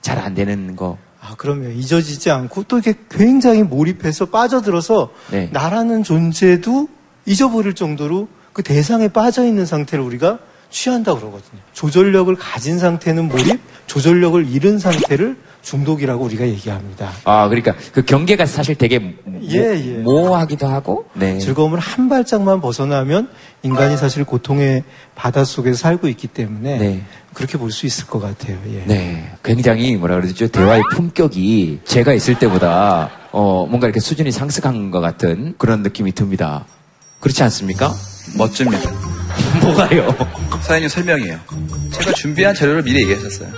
[0.00, 0.98] 잘 안 되는 거.
[1.20, 1.68] 아, 그럼요.
[1.70, 5.48] 잊어지지 않고 또 이게 굉장히 몰입해서 빠져들어서 네.
[5.52, 6.88] 나라는 존재도
[7.26, 10.38] 잊어버릴 정도로 그 대상에 빠져 있는 상태를 우리가
[10.70, 11.60] 취한다 그러거든요.
[11.72, 17.10] 조절력을 가진 상태는 몰입, 조절력을 잃은 상태를 중독이라고 우리가 얘기합니다.
[17.24, 19.14] 아, 그러니까 그 경계가 사실 되게 모,
[19.50, 19.98] 예, 예.
[19.98, 21.06] 모호하기도 하고.
[21.14, 21.38] 네.
[21.38, 23.28] 즐거움을 한 발짝만 벗어나면
[23.62, 27.02] 인간이 사실 고통의 바다 속에서 살고 있기 때문에 네.
[27.34, 28.56] 그렇게 볼 수 있을 것 같아요.
[28.72, 28.84] 예.
[28.86, 29.32] 네.
[29.42, 30.48] 굉장히 뭐라 그러죠?
[30.48, 36.66] 대화의 품격이 제가 있을 때보다 어, 뭔가 이렇게 수준이 상승한 것 같은 그런 느낌이 듭니다.
[37.20, 37.92] 그렇지 않습니까?
[38.38, 39.17] 멋집니다.
[39.72, 40.14] 뭐가요?
[40.62, 41.38] 사장님 설명이에요.
[41.92, 43.48] 제가 준비한 자료를 미리 얘기하셨어요.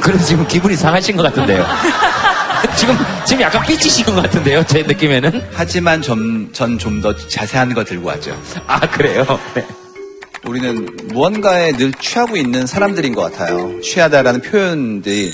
[0.00, 1.64] 그래서 지금 기분이 상하신 것 같은데요.
[2.76, 4.64] 지금, 지금 약간 삐치신 것 같은데요.
[4.66, 5.42] 제 느낌에는.
[5.52, 8.40] 하지만 전 좀 더 자세한 거 들고 왔죠.
[8.66, 9.24] 아, 그래요?
[9.54, 9.64] 네.
[10.44, 13.80] 우리는 무언가에 늘 취하고 있는 사람들인 것 같아요.
[13.80, 15.30] 취하다라는 표현들이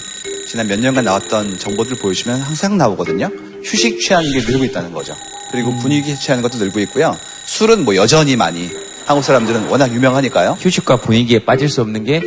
[0.50, 3.31] 지난 몇 년간 나왔던 정보들 보여주시면 항상 나오거든요.
[3.64, 5.14] 휴식 취하는 게 늘고 있다는 거죠.
[5.52, 7.16] 그리고 분위기 취하는 것도 늘고 있고요.
[7.46, 8.70] 술은 뭐 여전히 많이
[9.09, 10.59] 한국 사람들은 워낙 유명하니까요.
[10.61, 12.21] 휴식과 분위기에 빠질 수 없는 게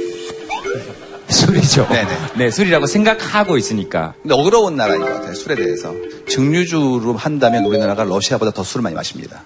[1.29, 1.87] 술이죠.
[1.87, 2.09] 네네.
[2.37, 4.15] 네, 술이라고 생각하고 있으니까.
[4.19, 5.35] 근데 어그러운 나라인 것 같아요.
[5.35, 5.93] 술에 대해서.
[6.27, 9.43] 증류주로 한다면 우리나라가 러시아보다 더 술을 많이 마십니다.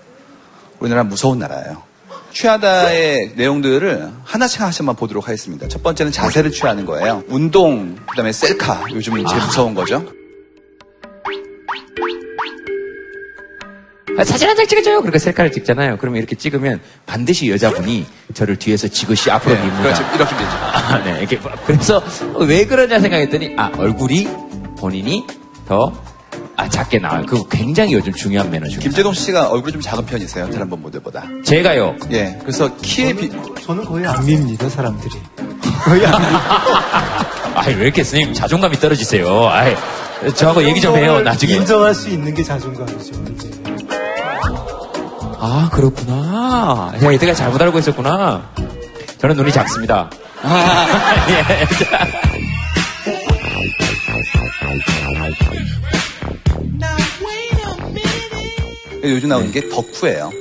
[0.79, 1.83] 우리나라는 무서운 나라예요.
[2.31, 5.67] 취하다의 내용들을 하나씩 하나씩만 보도록 하겠습니다.
[5.67, 7.21] 첫 번째는 자세를 취하는 거예요.
[7.27, 8.85] 운동, 그 다음에 셀카.
[8.91, 10.05] 요즘 제일 무서운 거죠.
[14.23, 14.99] 사진 한 장 찍어줘요.
[15.01, 15.97] 그러니까 셀카를 찍잖아요.
[15.97, 19.83] 그러면 이렇게 찍으면 반드시 여자분이 저를 뒤에서 지그시 앞으로 네, 밉니다.
[19.83, 20.03] 그렇죠.
[20.15, 20.49] 이렇게 되죠.
[20.49, 21.17] 아, 네.
[21.19, 22.01] 이렇게 그래서
[22.39, 24.27] 왜 그러냐 생각했더니 아 얼굴이
[24.77, 25.25] 본인이
[25.67, 25.91] 더
[26.57, 27.25] 아, 작게 나와요.
[27.27, 28.79] 그거 굉장히 요즘 중요한 매너 중에.
[28.79, 30.49] 김재동 씨가 얼굴이 좀 작은 편이세요.
[30.51, 31.25] 다른 분 모델보다.
[31.43, 31.97] 제가요.
[32.11, 32.37] 예.
[32.41, 33.29] 그래서 키에 비.
[33.61, 35.11] 저는 거의 안 밉니다, 사람들이.
[35.83, 37.21] 거의 안 밉니다.
[37.59, 39.49] 아이, 왜 이렇게 스님 자존감이 떨어지세요?
[39.49, 39.75] 아이,
[40.35, 41.55] 저하고 얘기 좀 해요, 나중에.
[41.55, 43.13] 인정할 수 있는 게 자존감이죠.
[43.35, 43.49] 이제.
[45.47, 46.91] 아, 그렇구나.
[46.99, 48.49] 제가 이때까지 잘못 알고 있었구나.
[49.19, 50.09] 저는 눈이 작습니다.
[59.03, 59.11] 예.
[59.11, 60.31] 요즘 나오는 게 덕후예요.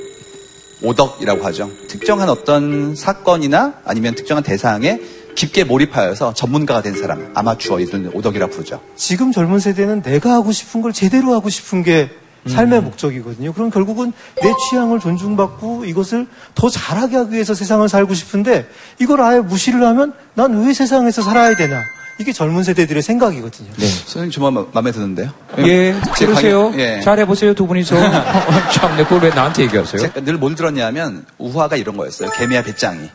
[0.82, 1.70] 오덕이라고 하죠.
[1.86, 4.98] 특정한 어떤 사건이나 아니면 특정한 대상에
[5.34, 8.80] 깊게 몰입하여서 전문가가 된 사람, 아마추어 이들은 오덕이라 부르죠.
[8.96, 12.08] 지금 젊은 세대는 내가 하고 싶은 걸 제대로 하고 싶은 게
[12.46, 13.52] 삶의 목적이거든요.
[13.52, 18.68] 그럼 결국은 내 취향을 존중받고 이것을 더 잘하게 하기 위해서 세상을 살고 싶은데
[19.00, 21.82] 이걸 아예 무시를 하면 난 왜 세상에서 살아야 되나?
[22.20, 23.70] 이게 젊은 세대들의 생각이거든요.
[23.76, 23.86] 네.
[23.88, 25.30] 선생님 정말 마- 마음에 드는데요?
[25.58, 26.70] 예, 제 그러세요.
[26.70, 27.00] 강의- 예.
[27.00, 27.96] 잘해보세요, 두 분이서.
[28.70, 30.00] 참, 내 그걸 왜 나한테 얘기하세요?
[30.00, 32.30] 제가 늘뭘 들었냐면 우화가 이런 거였어요.
[32.38, 33.08] 개미와 배짱이.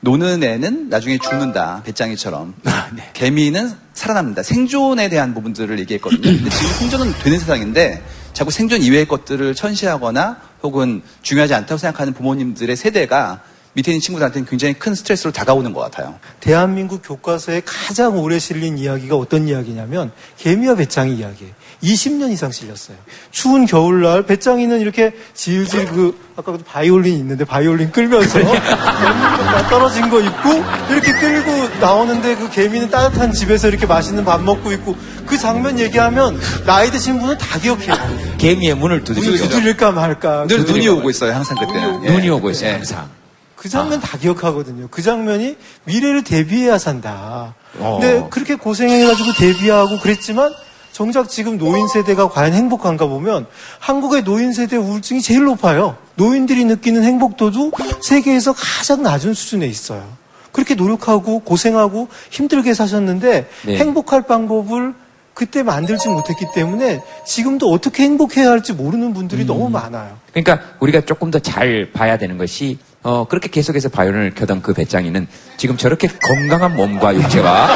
[0.00, 1.82] 노는 애는 나중에 죽는다.
[1.84, 2.54] 배짱이처럼.
[2.64, 4.42] 아, 개미는 살아남는다.
[4.42, 6.22] 생존에 대한 부분들을 얘기했거든요.
[6.22, 12.76] 근데 지금 생존은 되는 세상인데 자꾸 생존 이외의 것들을 천시하거나 혹은 중요하지 않다고 생각하는 부모님들의
[12.76, 13.40] 세대가
[13.74, 16.18] 밑에 있는 친구들한테는 굉장히 큰 스트레스로 다가오는 것 같아요.
[16.40, 21.54] 대한민국 교과서에 가장 오래 실린 이야기가 어떤 이야기냐면 개미와 배짱이 이야기예요.
[21.82, 22.96] 20년 이상 실렸어요.
[23.30, 30.20] 추운 겨울날 배짱이는 이렇게 질질 그 아까 그 바이올린 있는데 바이올린 끌면서 나 떨어진 거
[30.20, 30.50] 입고
[30.90, 36.38] 이렇게 끌고 나오는데 그 개미는 따뜻한 집에서 이렇게 맛있는 밥 먹고 있고 그 장면 얘기하면
[36.66, 37.94] 나이 드신 분은 다 기억해요.
[38.38, 39.48] 개미의 문을 두드리죠.
[39.48, 40.46] 두드릴까 말까.
[40.46, 41.34] 늘 눈이 오고 있어요.
[41.34, 42.04] 항상 그때는.
[42.04, 42.10] 예.
[42.12, 43.08] 눈이 오고 있어요, 항상.
[43.56, 44.88] 그 장면 다 기억하거든요.
[44.90, 47.54] 그 장면이 미래를 대비해야 산다.
[47.78, 47.98] 어.
[48.00, 50.52] 근데 그렇게 고생해가지고 대비하고 그랬지만
[50.92, 53.46] 정작 지금 노인 세대가 과연 행복한가 보면
[53.80, 55.96] 한국의 노인 세대 우울증이 제일 높아요.
[56.16, 60.04] 노인들이 느끼는 행복도도 세계에서 가장 낮은 수준에 있어요.
[60.52, 63.76] 그렇게 노력하고 고생하고 힘들게 사셨는데 네.
[63.78, 64.94] 행복할 방법을
[65.32, 70.18] 그때 만들지 못했기 때문에 지금도 어떻게 행복해야 할지 모르는 분들이 너무 많아요.
[70.30, 75.26] 그러니까 우리가 조금 더 잘 봐야 되는 것이 어, 그렇게 계속해서 바이올린을 켜던 그 배짱이는
[75.56, 77.68] 지금 저렇게 건강한 몸과 육체와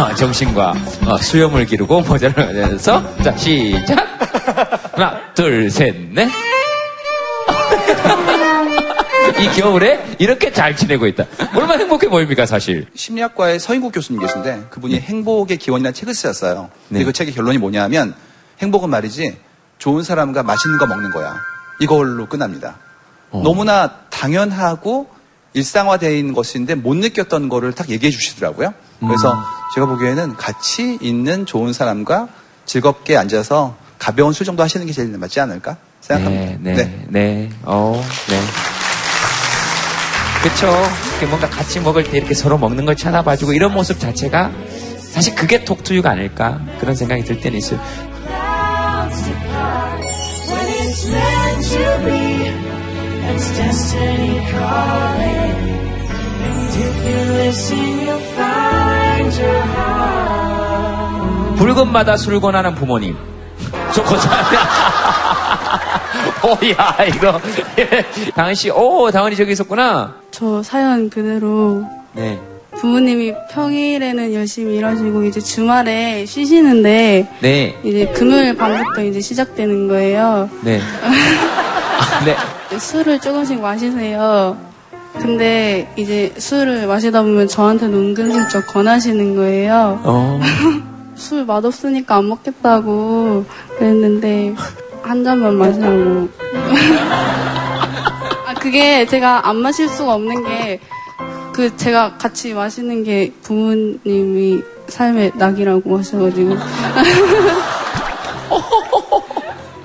[0.00, 0.74] 어, 정신과
[1.06, 3.98] 어, 수염을 기르고 모자를 가져서 자 시작
[4.92, 6.28] 하나 둘 셋 넷
[9.40, 11.24] 이 겨울에 이렇게 잘 지내고 있다.
[11.54, 12.86] 얼마나 행복해 보입니까, 사실.
[12.94, 16.70] 심리학과의 서인국 교수님 계신데 그분이 행복의 기원이라는 책을 쓰셨어요.
[16.88, 17.04] 근데 네.
[17.04, 18.14] 그 책의 결론이 뭐냐면
[18.60, 19.36] 행복은 말이지
[19.78, 21.36] 좋은 사람과 맛있는 거 먹는 거야.
[21.80, 22.76] 이걸로 끝납니다.
[23.34, 23.42] 어.
[23.42, 25.08] 너무나 당연하고
[25.54, 28.72] 일상화되어 있는 것인데 못 느꼈던 거를 딱 얘기해 주시더라고요.
[29.00, 29.38] 그래서 음.
[29.74, 32.28] 제가 보기에는 같이 있는 좋은 사람과
[32.64, 36.58] 즐겁게 앉아서 가벼운 술 정도 하시는 게 제일 맞지 않을까 생각합니다.
[36.60, 38.40] 네, 네, 네, 어, 네.
[40.42, 40.66] 그쵸.
[41.10, 44.52] 이렇게 뭔가 같이 먹을 때 이렇게 서로 먹는 걸 찾아봐주고 이런 모습 자체가
[44.98, 47.80] 사실 그게 톡투유가 아닐까 그런 생각이 들 때는 있어요.
[53.32, 55.56] It's destiny calling.
[56.44, 61.56] And if you listen, you'll find your heart.
[61.56, 63.16] 붉은 바다 술 권하는 부모님.
[63.94, 64.56] 좋고 잘해.
[66.44, 67.40] 오야 이거.
[68.34, 70.14] 당은 씨, 오 당은이 저기 있었구나.
[70.30, 72.38] 저 사연 그대로 네.
[72.76, 77.78] 부모님이 평일에는 열심히 일하시고 이제 주말에 쉬시는데 네.
[77.82, 80.50] 이제 금요일 밤부터 이제 시작되는 거예요.
[80.62, 80.80] 네.
[81.02, 82.36] 아, 네.
[82.78, 84.56] 술을 조금씩 마시세요.
[85.18, 90.00] 근데 이제 술을 마시다 보면 저한테는 은근슬쩍 권하시는 거예요.
[90.02, 90.40] 어.
[91.14, 93.44] 술 맛없으니까 안 먹겠다고
[93.78, 94.54] 그랬는데
[95.02, 96.28] 한 잔만 마시라고.
[98.46, 100.80] 아 그게 제가 안 마실 수가 없는 게
[101.54, 106.56] 그 제가 같이 마시는 게 부모님이 삶의 낙이라고 하셔가지고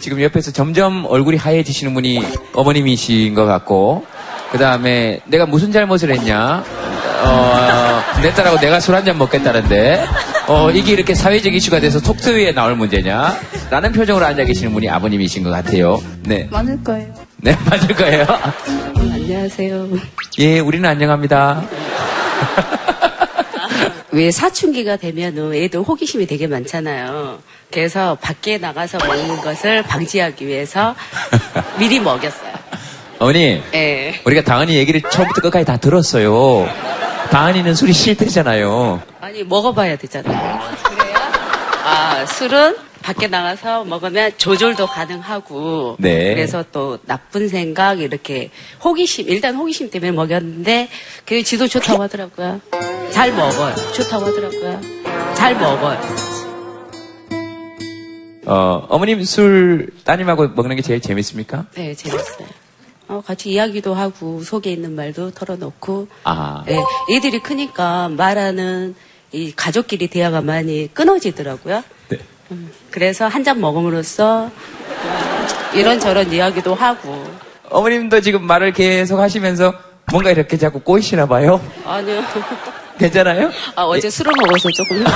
[0.10, 2.20] 지금 옆에서 점점 얼굴이 하얘지시는 분이
[2.56, 4.08] 어머님이신 것 같고,
[4.52, 6.64] 그 다음에 내가 무슨 잘못을 했냐?
[7.22, 10.04] 어, 내 딸하고 내가 술 한 잔 먹겠다는데,
[10.48, 13.38] 어, 이게 이렇게 사회적 이슈가 돼서 톡투유에 나올 문제냐?
[13.70, 16.02] 라는 표정으로 앉아 계시는 분이 아버님이신 것 같아요.
[16.24, 16.48] 네.
[16.50, 17.14] 맞을 거예요.
[17.38, 18.26] 네, 맞을 거예요.
[18.98, 19.90] 안녕하세요.
[20.40, 21.62] 예, 우리는 안녕합니다.
[24.12, 27.40] 왜 사춘기가 되면은 애들 호기심이 되게 많잖아요.
[27.72, 30.96] 그래서 밖에 나가서 먹는 것을 방지하기 위해서
[31.78, 32.50] 미리 먹였어요.
[33.20, 34.20] 어머니, 예.
[34.26, 36.68] 우리가 다은이 얘기를 처음부터 끝까지 다 들었어요.
[37.32, 39.02] 다은이는 술이 싫대잖아요.
[39.22, 40.60] 아니 먹어봐야 되잖아요.
[40.84, 41.16] 그래요?
[41.84, 46.34] 아 술은 밖에 나가서 먹으면 조절도 가능하고 네.
[46.34, 48.50] 그래서 또 나쁜 생각 이렇게
[48.84, 50.90] 호기심 일단 호기심 때문에 먹였는데
[51.26, 52.62] 그 지도 좋다고 하더라고요.
[53.12, 53.76] 잘 먹어요.
[53.94, 54.82] 좋다고 하더라고요.
[55.36, 56.00] 잘 먹어요.
[58.46, 61.66] 어, 어머님 술 따님하고 먹는 게 제일 재밌습니까?
[61.76, 62.48] 네 재밌어요.
[63.08, 66.64] 어, 같이 이야기도 하고 속에 있는 말도 털어놓고 아.
[66.66, 66.80] 네,
[67.12, 68.96] 애들이 크니까 말하는
[69.32, 71.84] 이 가족끼리 대화가 많이 끊어지더라고요.
[72.10, 72.18] 네.
[72.52, 74.50] 음, 그래서 한 잔 먹음으로써
[75.74, 77.24] 이런저런 이야기도 하고
[77.70, 79.74] 어머님도 지금 말을 계속 하시면서
[80.12, 81.62] 뭔가 이렇게 자꾸 꼬이시나 봐요.
[81.86, 82.22] 아니요.
[83.00, 83.50] 괜찮아요?
[83.76, 85.04] 아, 어제 술을 먹어서 조금.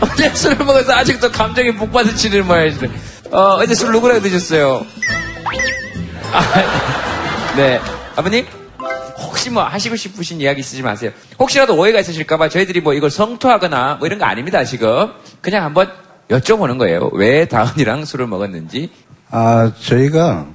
[0.00, 2.90] 어제 술을 먹어서 아직도 감정이 북받으치는 모양이시네.
[3.32, 4.84] 어, 어제 술 누구랑 드셨어요?
[6.32, 6.42] 아,
[7.56, 7.80] 네.
[8.14, 8.46] 아버님?
[9.18, 11.10] 혹시 뭐 하시고 싶으신 이야기 있으시 마세요.
[11.38, 15.10] 혹시라도 오해가 있으실까봐 저희들이 뭐 이걸 성토하거나 뭐 이런 거 아닙니다, 지금.
[15.40, 15.90] 그냥 한번
[16.28, 17.10] 여쭤보는 거예요.
[17.12, 18.90] 왜 다은이랑 술을 먹었는지.
[19.30, 20.46] 아, 저희가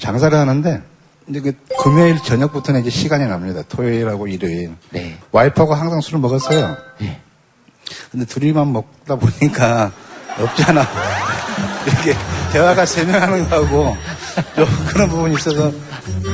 [0.00, 0.82] 장사를 하는데,
[1.28, 3.62] 이제 그 금요일 저녁부터는 이제 시간이 납니다.
[3.68, 4.72] 토요일하고 일요일.
[4.90, 5.18] 네.
[5.30, 6.76] 와이프하고 항상 술을 먹었어요.
[8.10, 9.92] 근데 둘이만 먹다 보니까
[10.38, 10.86] 없잖아.
[11.86, 12.14] 이렇게
[12.52, 13.96] 대화가 세 명 하는 거하고
[14.56, 15.72] 좀 그런 부분이 있어서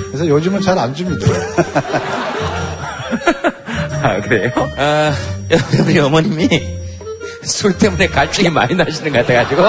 [0.09, 1.27] 그래서 요즘은 잘 안 줍니다.
[4.03, 4.51] 아, 그래요?
[4.77, 5.12] 아,
[5.85, 6.78] 우리 어머님이
[7.44, 9.62] 술 때문에 갈증이 많이 나시는 것 같아가지고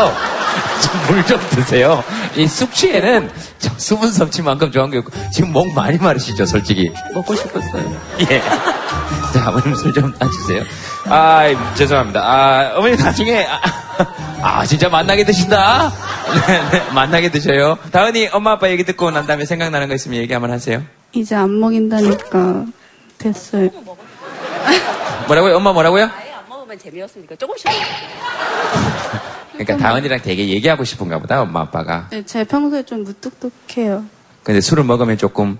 [1.08, 2.04] 좀물좀 드세요.
[2.36, 3.30] 이 숙취에는
[3.60, 6.92] 좀 수분 섭취만큼 좋은 게 없고 지금 목 많이 마르시죠, 솔직히.
[7.14, 8.02] 먹고 싶었어요.
[8.32, 8.42] 예.
[9.34, 10.64] 자, 어머님 술 좀 따주세요.
[11.06, 12.22] 아, 죄송합니다.
[12.22, 13.60] 아, 어머님 나중에 아,
[14.42, 15.92] 아, 진짜 만나게 드신다.
[16.48, 17.78] 네, 네, 만나게 드셔요.
[17.92, 20.82] 다은이 엄마 아빠 얘기 듣고 난 다음에 생각나는 거 있으면 얘기 한번 하세요.
[21.14, 22.66] 이제 안 먹인다니까
[23.18, 23.70] 됐어요.
[25.28, 25.58] 뭐라고요?
[25.58, 26.10] 엄마 뭐라고요?
[26.70, 27.68] 먹으면 재미없으니까 조금씩.
[29.54, 32.08] 그러니까 다은이랑 되게 얘기하고 싶은가 보다, 엄마 아빠가.
[32.12, 34.06] 네, 제 평소에 좀 무뚝뚝해요.
[34.44, 35.58] 근데 술을 먹으면 조금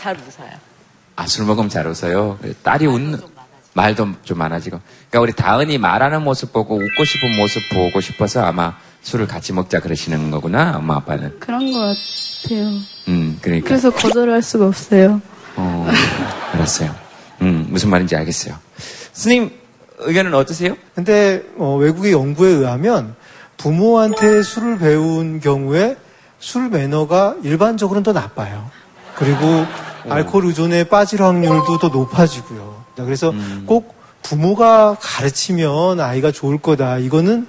[0.00, 0.50] 잘 웃어요.
[1.16, 2.38] 아, 술 먹으면 잘 웃어요.
[2.62, 3.20] 딸이 웃는
[3.72, 4.80] 말도 좀 많아지고.
[5.08, 9.80] 그러니까 우리 다은이 말하는 모습 보고 웃고 싶은 모습 보고 싶어서 아마 술을 같이 먹자
[9.80, 11.38] 그러시는 거구나, 엄마 아빠는.
[11.40, 11.78] 그런 것
[12.42, 12.66] 같아요.
[13.08, 13.68] 음, 그러니까.
[13.68, 15.22] 그래서 거절할 수가 없어요.
[15.56, 15.88] 어,
[16.52, 17.07] 알았어요.
[17.42, 18.54] 음, 무슨 말인지 알겠어요.
[19.12, 19.50] 스님
[20.00, 20.76] 의견은 어떠세요?
[20.94, 23.14] 근데 어, 외국의 연구에 의하면
[23.56, 25.96] 부모한테 술을 배운 경우에
[26.38, 28.70] 술 매너가 일반적으로는 더 나빠요.
[29.16, 29.66] 그리고
[30.08, 32.84] 알코올 의존에 빠질 확률도 더 높아지고요.
[32.96, 33.32] 그래서
[33.66, 36.98] 꼭 부모가 가르치면 아이가 좋을 거다.
[36.98, 37.46] 이거는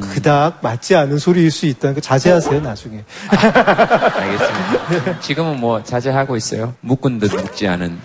[0.00, 3.04] 그닥 맞지 않은 소리일 수 있다니까 자제하세요 나중에.
[3.30, 5.20] 알겠습니다.
[5.20, 6.74] 지금은 뭐 자제하고 있어요.
[6.80, 7.98] 묶은 듯 묶지 않은.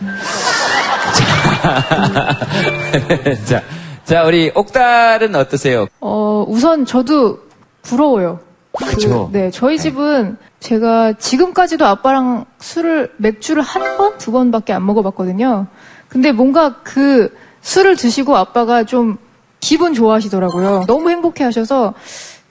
[1.62, 3.63] 자, 자,
[4.04, 5.88] 자, 우리 옥달은 어떠세요?
[6.00, 7.39] 어, 우선 저도
[7.84, 8.39] 부러워요.
[8.71, 9.30] 그쵸.
[9.32, 15.67] 그, 네, 저희 집은 제가 지금까지도 아빠랑 술을, 맥주를 한 번, 두 번밖에 안 먹어봤거든요.
[16.08, 19.17] 근데 뭔가 그 술을 드시고 아빠가 좀
[19.60, 20.86] 기분 좋아하시더라고요.
[20.88, 21.93] 너무 행복해 하셔서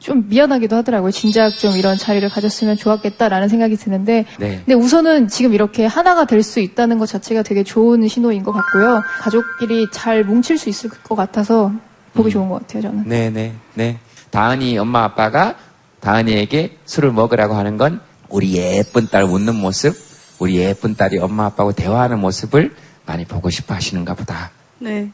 [0.00, 1.10] 좀 미안하기도 하더라고요.
[1.10, 4.24] 진작 좀 이런 자리를 가졌으면 좋았겠다라는 생각이 드는데.
[4.38, 4.56] 네.
[4.64, 9.02] 근데 우선은 지금 이렇게 하나가 될 수 있다는 것 자체가 되게 좋은 신호인 것 같고요.
[9.20, 11.70] 가족끼리 잘 뭉칠 수 있을 것 같아서
[12.14, 13.04] 보기 좋은 것 같아요, 저는.
[13.06, 13.98] 네, 네, 네.
[14.30, 15.54] 다은이 엄마 아빠가
[16.00, 19.94] 다은이에게 술을 먹으라고 하는 건 우리 예쁜 딸 웃는 모습,
[20.38, 24.50] 우리 예쁜 딸이 엄마 아빠하고 대화하는 모습을 많이 보고 싶어 하시는가 보다.
[24.78, 25.10] 네.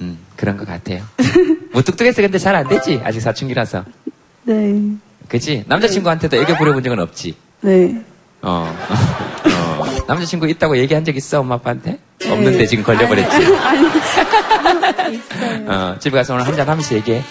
[0.00, 1.02] 음, 그런 것 같아요.
[1.72, 3.00] 무뚝뚝해서 근데 잘 안 되지.
[3.02, 3.84] 아직 사춘기라서.
[4.48, 4.80] 네.
[5.28, 5.64] 그치?
[5.66, 7.34] 남자친구한테도 애교 부려본 적은 없지.
[7.60, 8.02] 네.
[8.42, 8.74] 어.
[9.44, 9.84] 어.
[10.06, 11.98] 남자친구 있다고 얘기한 적 있어, 엄마 아빠한테?
[12.24, 13.36] 없는데 지금 걸려버렸지.
[15.68, 17.22] 어, 집에 가서 오늘 한 잔 하면서 얘기해.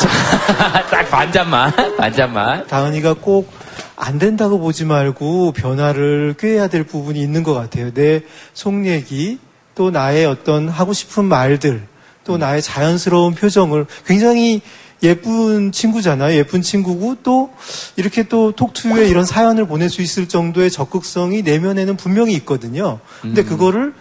[0.00, 2.66] 자, 딱 반잔만, 반잔만.
[2.66, 3.50] 다은이가 꼭
[3.98, 7.94] 안 된다고 보지 말고 변화를 꾀해야 될 부분이 있는 것 같아요.
[7.94, 8.20] 내
[8.52, 9.38] 속 얘기,
[9.74, 11.82] 또 나의 어떤 하고 싶은 말들,
[12.24, 14.60] 또 나의 자연스러운 표정을 굉장히
[15.02, 16.36] 예쁜 친구잖아요.
[16.36, 17.50] 예쁜 친구고 또
[17.96, 22.98] 이렇게 또 톡투유에 이런 사연을 보낼 수 있을 정도의 적극성이 내면에는 분명히 있거든요.
[23.20, 23.92] 근데 그거를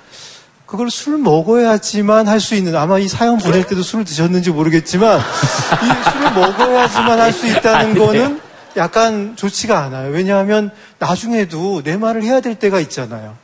[0.65, 6.09] 그걸 술 먹어야지만 할 수 있는 아마 이 사연 보낼 때도 술을 드셨는지 모르겠지만 이
[6.11, 8.41] 술을 먹어야지만 할 수 있다는 거는
[8.77, 10.11] 약간 좋지가 않아요.
[10.11, 13.35] 왜냐하면 나중에도 내 말을 해야 될 때가 있잖아요.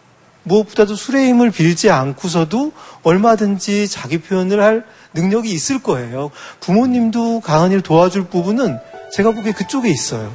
[0.44, 2.72] 무엇보다도 술의 힘을 빌지 않고서도
[3.04, 6.32] 얼마든지 자기 표현을 할 능력이 있을 거예요.
[6.62, 8.78] 부모님도 강한이를 도와줄 부분은
[9.14, 10.34] 제가 보기에 그쪽에 있어요.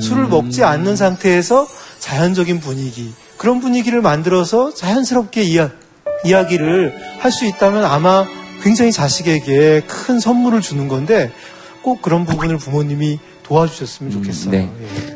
[0.00, 1.66] 술을 먹지 않는 상태에서
[1.98, 5.70] 자연적인 분위기, 그런 분위기를 만들어서 자연스럽게 이야,
[6.24, 8.24] 이야기를 할 수 있다면 아마
[8.62, 11.32] 굉장히 자식에게 큰 선물을 주는 건데
[11.82, 14.50] 꼭 그런 부분을 부모님이 도와주셨으면 좋겠어요.
[14.52, 14.70] 네.
[14.80, 15.13] 예.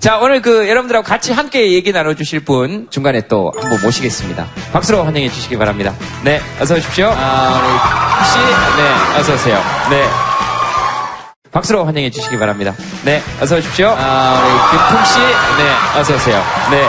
[0.00, 4.46] 자, 오늘 그 여러분들하고 같이 함께 얘기 나눠주실 분 중간에 또 한 분 모시겠습니다.
[4.72, 5.92] 박수로 환영해 주시기 바랍니다.
[6.24, 7.12] 네, 어서 오십시오.
[7.14, 7.68] 아, 네.
[7.68, 8.38] 우리 씨,
[8.82, 9.62] 네, 어서 오세요.
[9.90, 10.08] 네.
[11.52, 12.72] 박수로 환영해 주시기 바랍니다.
[13.04, 13.94] 네, 어서 오십시오.
[13.96, 15.18] 아, 우리 김풍 씨,
[15.62, 16.42] 네, 어서 오세요.
[16.70, 16.88] 네.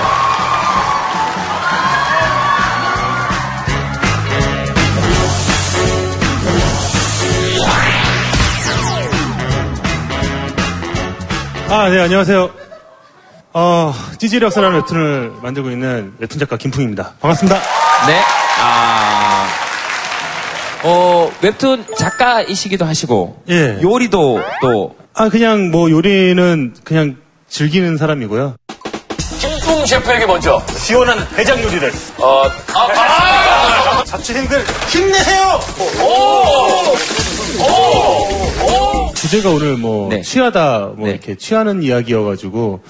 [11.70, 12.50] 아, 네, 안녕하세요.
[13.54, 17.14] 어, 찌질의 역사라는 웹툰을 만들고 있는 웹툰 작가 김풍입니다.
[17.20, 17.60] 반갑습니다.
[18.08, 18.22] 네.
[18.62, 19.48] 아,
[20.84, 23.78] 어, 웹툰 작가이시기도 하시고, 예.
[23.82, 27.18] 요리도 또, 아, 그냥 뭐 요리는 그냥
[27.50, 28.56] 즐기는 사람이고요.
[29.40, 31.92] 김풍 셰프에게 먼저 시원한 해장 요리를.
[32.20, 32.44] 어,
[32.74, 34.04] 아, 아!
[34.06, 35.60] 자취생들 힘내세요!
[39.22, 42.82] 주제가 오늘 뭐 취하다 뭐 이렇게 취하는 이야기여가지고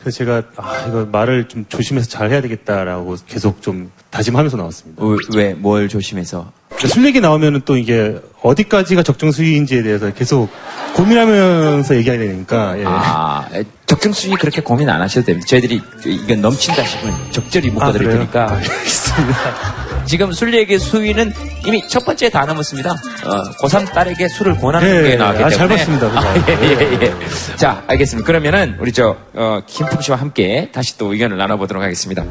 [0.00, 5.02] 그래서 제가 아 이거 말을 좀 조심해서 잘 해야 되겠다라고 계속 좀 다짐하면서 나왔습니다.
[5.34, 6.52] 왜, 뭘 조심해서?
[6.86, 10.50] 술 얘기 나오면은 또 이게 어디까지가 적정 수위인지에 대해서 계속
[10.94, 12.84] 고민하면서 얘기해야 되니까 예.
[12.86, 15.46] 아, 에, 적정 수위 그렇게 고민 안 하셔도 됩니다.
[15.48, 18.12] 저희들이 이건 넘친다 싶으면 적절히 묶어드릴 아?
[18.12, 18.60] 테니까.
[20.04, 21.32] 지금 술 얘기 수위는
[21.66, 22.90] 이미 첫 번째 다 넘었습니다.
[22.90, 25.56] 어, 고3 딸에게 술을 권하는 예, 게 나왔기 아, 때문에.
[25.56, 26.06] 잘 봤습니다.
[26.06, 27.56] 아, 예, 예, 예.
[27.56, 28.26] 자, 알겠습니다.
[28.26, 32.24] 그러면은 우리 저 어, 김풍 씨와 함께 다시 또 의견을 나눠보도록 하겠습니다.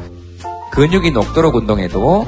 [0.72, 2.26] 근육이 녹도록 운동해도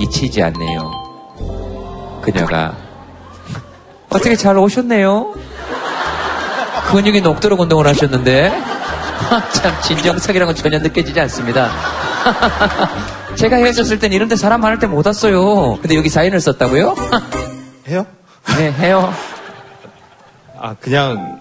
[0.00, 2.20] 잊히지 않네요.
[2.22, 2.76] 그녀가
[4.08, 5.34] 어떻게 잘 오셨네요.
[6.86, 8.48] 근육이 녹도록 운동을 하셨는데
[9.30, 11.70] 아, 참 진정성이라는 건 전혀 느껴지지 않습니다.
[13.36, 15.78] 제가 헤어졌을 땐 이런 데 사람 많을 때 못 왔어요.
[15.80, 16.94] 근데 여기 사인을 썼다고요?
[17.88, 18.06] 해요?
[18.56, 19.12] 네, 해요.
[20.58, 21.40] 아, 그냥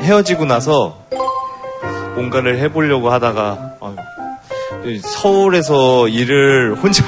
[0.00, 0.98] 헤어지고 나서
[2.14, 3.74] 뭔가를 해보려고 하다가
[4.84, 7.04] 이 서울에서 일을 혼자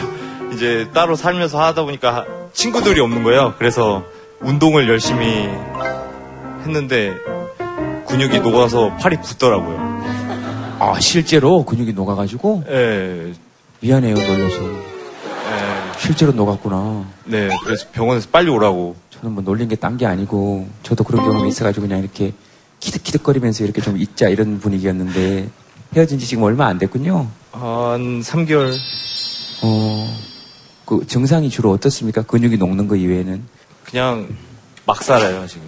[0.52, 3.54] 이제 따로 살면서 하다 보니까 친구들이 없는 거예요.
[3.58, 4.02] 그래서
[4.40, 5.48] 운동을 열심히
[6.66, 7.14] 했는데
[8.08, 9.78] 근육이 녹아서 팔이 붓더라고요.
[10.78, 12.64] 아, 실제로 근육이 녹아가지고?
[12.68, 13.32] 예.
[13.80, 14.62] 미안해요, 놀려서.
[14.64, 15.98] 예.
[15.98, 17.04] 실제로 녹았구나.
[17.24, 18.96] 네, 그래서 병원에서 빨리 오라고.
[19.10, 22.32] 저는 뭐 놀린 게 딴 게 아니고, 저도 그런 경험이 있어가지고 그냥 이렇게
[22.80, 25.48] 키득키득거리면서 이렇게 좀 있자 이런 분위기였는데,
[25.94, 27.28] 헤어진 지 지금 얼마 안 됐군요.
[27.52, 28.76] 한 3개월.
[29.62, 30.16] 어,
[30.84, 32.22] 그 증상이 주로 어떻습니까?
[32.22, 33.42] 근육이 녹는 거 이외에는?
[33.84, 34.28] 그냥
[34.84, 35.62] 막 살아요, 지금.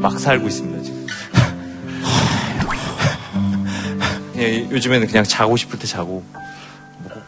[0.00, 1.06] 막 살고 있습니다, 지금.
[4.36, 6.22] 예, 요즘에는 그냥 자고 싶을 때 자고,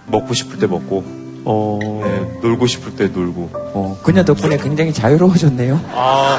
[0.07, 1.05] 먹- 먹고 싶을 때 먹고,
[2.05, 3.51] 네, 놀고 싶을 때 놀고.
[3.75, 5.81] 어, 그녀 덕분에 굉장히 자유로워졌네요.
[5.95, 6.39] 아,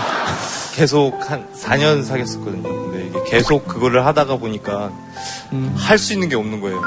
[0.76, 2.64] 계속 한 4년 사귀었었거든요.
[2.92, 4.92] 근데 이게 계속 그거를 하다가 보니까
[5.76, 6.82] 할수 있는 게 없는 거예요.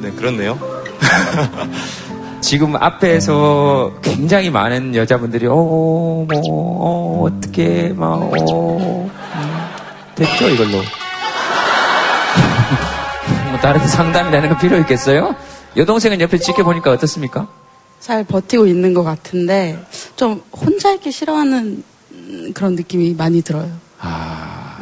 [0.00, 0.58] 네, 그렇네요.
[2.44, 9.10] 지금 앞에서 굉장히 많은 여자분들이, 어, 뭐, 어, 어떻게, 막, 어, 음,
[10.14, 10.72] 됐죠, 이걸로.
[13.50, 15.34] 뭐, 다른 상담이라는 거 필요 있겠어요?
[15.78, 17.48] 여동생은 옆에 지켜보니까 어떻습니까?
[17.98, 19.82] 잘 버티고 있는 것 같은데
[20.14, 21.82] 좀 혼자 있기 싫어하는
[22.12, 23.70] 음, 그런 느낌이 많이 들어요.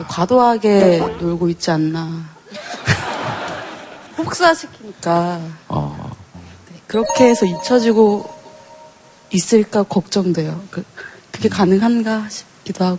[0.08, 2.24] 과도하게 놀고 있지 않나.
[4.18, 5.48] 혹사시키니까 네,
[6.92, 8.28] 그렇게 해서 잊혀지고
[9.32, 10.60] 있을까 걱정돼요.
[10.70, 10.84] 그,
[11.30, 12.98] 그게 가능한가 싶기도 하고.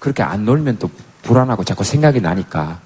[0.00, 0.90] 그렇게 안 놀면 또
[1.22, 2.80] 불안하고 자꾸 생각이 나니까.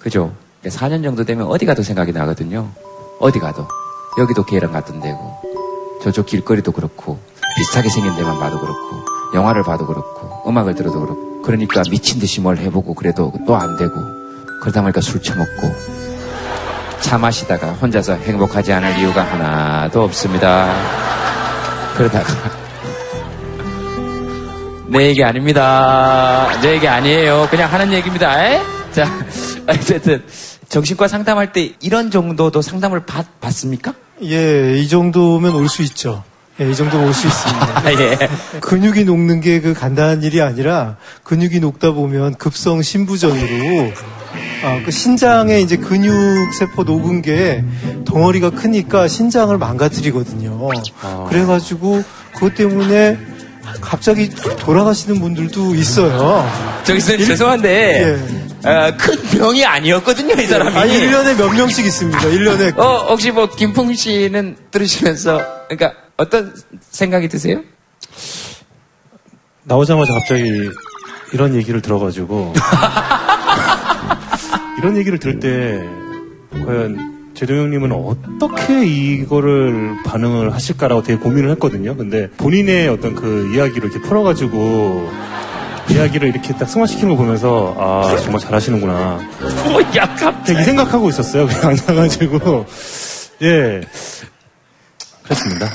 [0.00, 0.34] 그죠?
[0.64, 2.68] 4년 정도 되면 어디 가도 생각이 나거든요.
[3.20, 3.68] 어디 가도.
[4.18, 5.40] 여기도 걔랑 같은 데고,
[6.02, 7.20] 저쪽 길거리도 그렇고,
[7.56, 9.04] 비슷하게 생긴 데만 봐도 그렇고,
[9.34, 13.94] 영화를 봐도 그렇고, 음악을 들어도 그렇고, 그러니까 미친 듯이 뭘 해보고 그래도 또 안 되고,
[14.60, 15.95] 그러다 보니까 술 처먹고,
[17.00, 20.72] 차 마시다가 혼자서 행복하지 않을 이유가 하나도 없습니다.
[21.96, 22.26] 그러다가,
[24.88, 26.48] 내 얘기 아닙니다.
[26.62, 27.48] 내 얘기 아니에요.
[27.50, 28.44] 그냥 하는 얘기입니다.
[28.44, 28.60] 에?
[28.92, 29.06] 자,
[29.68, 30.22] 어쨌든
[30.68, 33.94] 정신과 상담할 때 이런 정도도 상담을 받, 받습니까?
[34.22, 36.22] 예, 이 정도면 올 수 있죠.
[36.60, 37.66] 예, 이 정도면 올수 있습니다.
[37.84, 38.18] 아, 예.
[38.60, 43.92] 근육이 녹는 게 그 간단한 일이 아니라 근육이 녹다 보면 급성 신부전으로
[44.64, 46.14] 아, 그 신장에 이제 근육
[46.54, 47.62] 세포 녹은 게
[48.06, 50.70] 덩어리가 크니까 신장을 망가뜨리거든요.
[51.28, 52.02] 그래가지고
[52.34, 53.18] 그것 때문에
[53.80, 56.48] 갑자기 돌아가시는 분들도 있어요.
[56.84, 58.18] 저기 선생님 죄송한데
[58.64, 60.74] 어, 큰 병이 아니었거든요 이 사람이.
[60.74, 60.78] 예.
[60.78, 62.18] 아니, 1년에 몇 명씩 있습니다.
[62.20, 62.78] 1년에.
[62.78, 66.54] 어 혹시 뭐 김풍 씨는 들으시면서 그러니까 어떤
[66.90, 67.60] 생각이 드세요?
[69.64, 70.70] 나오자마자 갑자기
[71.32, 72.54] 이런 얘기를 들어가지고
[74.78, 75.82] 이런 얘기를 들을 때
[76.64, 81.94] 과연 제동 형님은 어떻게 이거를 반응을 하실까라고 되게 고민을 했거든요.
[81.96, 85.10] 근데 본인의 어떤 그 이야기를 이렇게 풀어가지고
[85.90, 89.20] 이야기를 이렇게 딱 승화시키는 거 보면서 아 정말 잘하시는구나.
[89.70, 91.46] 뭐야 갑자기 생각하고 있었어요.
[91.46, 92.64] 그냥 앉아가지고
[93.42, 93.82] 예
[95.26, 95.70] 그렇습니다.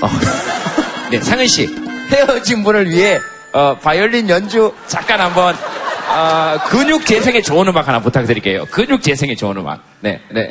[1.10, 1.68] 네 상은 씨
[2.10, 3.20] 헤어진 분을 위해
[3.52, 8.66] 어, 바이올린 연주 잠깐 한번 어, 근육 재생에 좋은 음악 하나 부탁드릴게요.
[8.66, 9.82] 근육 재생에 좋은 음악.
[10.00, 10.48] 네, 네.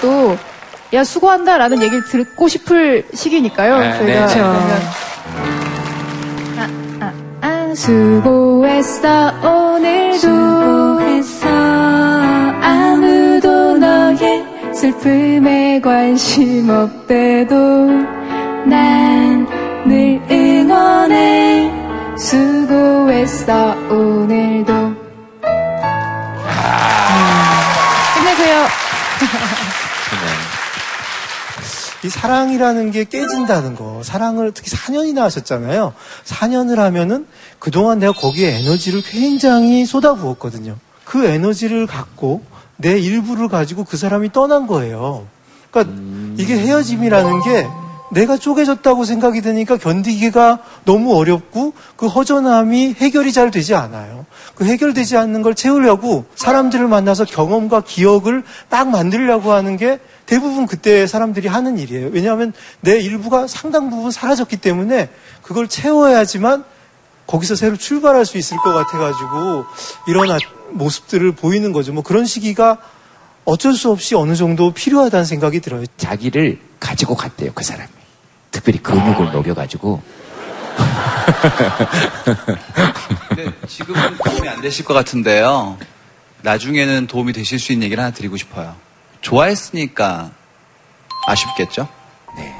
[0.00, 0.36] 또,
[0.92, 3.78] 야, 수고한다 라는 얘기를 듣고 싶을 시기니까요.
[3.78, 4.26] 네, 저희가.
[4.26, 4.74] 네.
[6.58, 6.68] 아,
[7.00, 10.18] 아, 아, 수고했어, 오늘도.
[10.18, 11.48] 수고했어,
[12.62, 14.44] 아무도 너의
[14.74, 17.56] 슬픔에 관심 없대도
[18.66, 19.46] 난
[19.86, 21.70] 늘 응원해.
[22.18, 24.49] 수고했어, 오늘
[32.10, 34.02] 사랑이라는 게 깨진다는 거.
[34.04, 35.94] 사랑을 특히 4년이나 하셨잖아요.
[36.24, 37.26] 4년을 하면은
[37.58, 40.76] 그동안 내가 거기에 에너지를 굉장히 쏟아부었거든요.
[41.04, 42.42] 그 에너지를 갖고
[42.76, 45.26] 내 일부를 가지고 그 사람이 떠난 거예요.
[45.70, 45.96] 그러니까
[46.36, 47.66] 이게 헤어짐이라는 게
[48.10, 54.26] 내가 쪼개졌다고 생각이 드니까 견디기가 너무 어렵고 그 허전함이 해결이 잘 되지 않아요.
[54.54, 61.06] 그 해결되지 않는 걸 채우려고 사람들을 만나서 경험과 기억을 막 만들려고 하는 게 대부분 그때
[61.06, 62.08] 사람들이 하는 일이에요.
[62.12, 65.08] 왜냐하면 내 일부가 상당 부분 사라졌기 때문에
[65.42, 66.64] 그걸 채워야지만
[67.26, 69.64] 거기서 새로 출발할 수 있을 것 같아가지고
[70.08, 70.38] 이런 아-
[70.72, 71.92] 모습들을 보이는 거죠.
[71.92, 72.78] 뭐 그런 시기가
[73.44, 75.84] 어쩔 수 없이 어느 정도 필요하다는 생각이 들어요.
[75.96, 77.88] 자기를 가지고 갔대요, 그 사람이.
[78.50, 80.02] 특별히 근육을 녹여가지고.
[83.28, 85.78] 근데 지금은 도움이 안 되실 것 같은데요.
[86.42, 88.74] 나중에는 도움이 되실 수 있는 얘기를 하나 드리고 싶어요.
[89.20, 90.30] 좋아했으니까
[91.26, 91.88] 아쉽겠죠?
[92.36, 92.54] 네,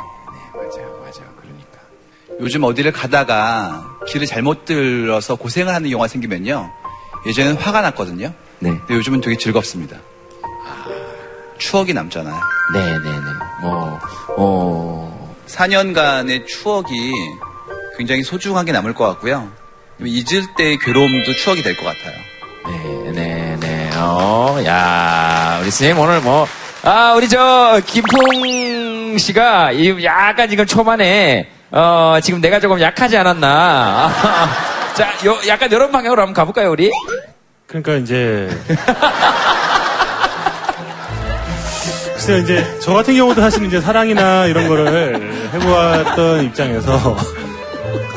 [0.54, 1.34] 맞아요, 맞아요.
[1.40, 1.78] 그러니까.
[2.40, 6.70] 요즘 어디를 가다가 길을 잘못 들어서 고생을 하는 경우가 생기면요.
[7.26, 8.32] 예전에는 화가 났거든요.
[8.58, 8.70] 네.
[8.70, 9.96] 근데 요즘은 되게 즐겁습니다.
[11.58, 12.40] 추억이 남잖아요.
[12.72, 13.20] 네, 네, 네.
[13.62, 14.00] 뭐,
[14.36, 15.09] 어.
[15.50, 17.12] 4년간의 추억이
[17.98, 19.48] 굉장히 소중하게 남을 것 같고요.
[20.02, 22.14] 잊을 때의 괴로움도 추억이 될 것 같아요.
[22.66, 23.90] 네, 네, 네.
[23.96, 26.46] 어, 야, 우리 선생님 오늘 뭐,
[26.82, 34.10] 아, 우리 저, 김풍 씨가 이 약간 지금 초반에, 어, 지금 내가 조금 약하지 않았나.
[34.94, 36.90] 자, 요, 약간 이런 방향으로 한번 가볼까요, 우리?
[37.66, 38.48] 그러니까 이제
[42.30, 47.16] 글쎄요 이제 저 같은 경우도 사실 이제 사랑이나 이런 거를 해보았던 입장에서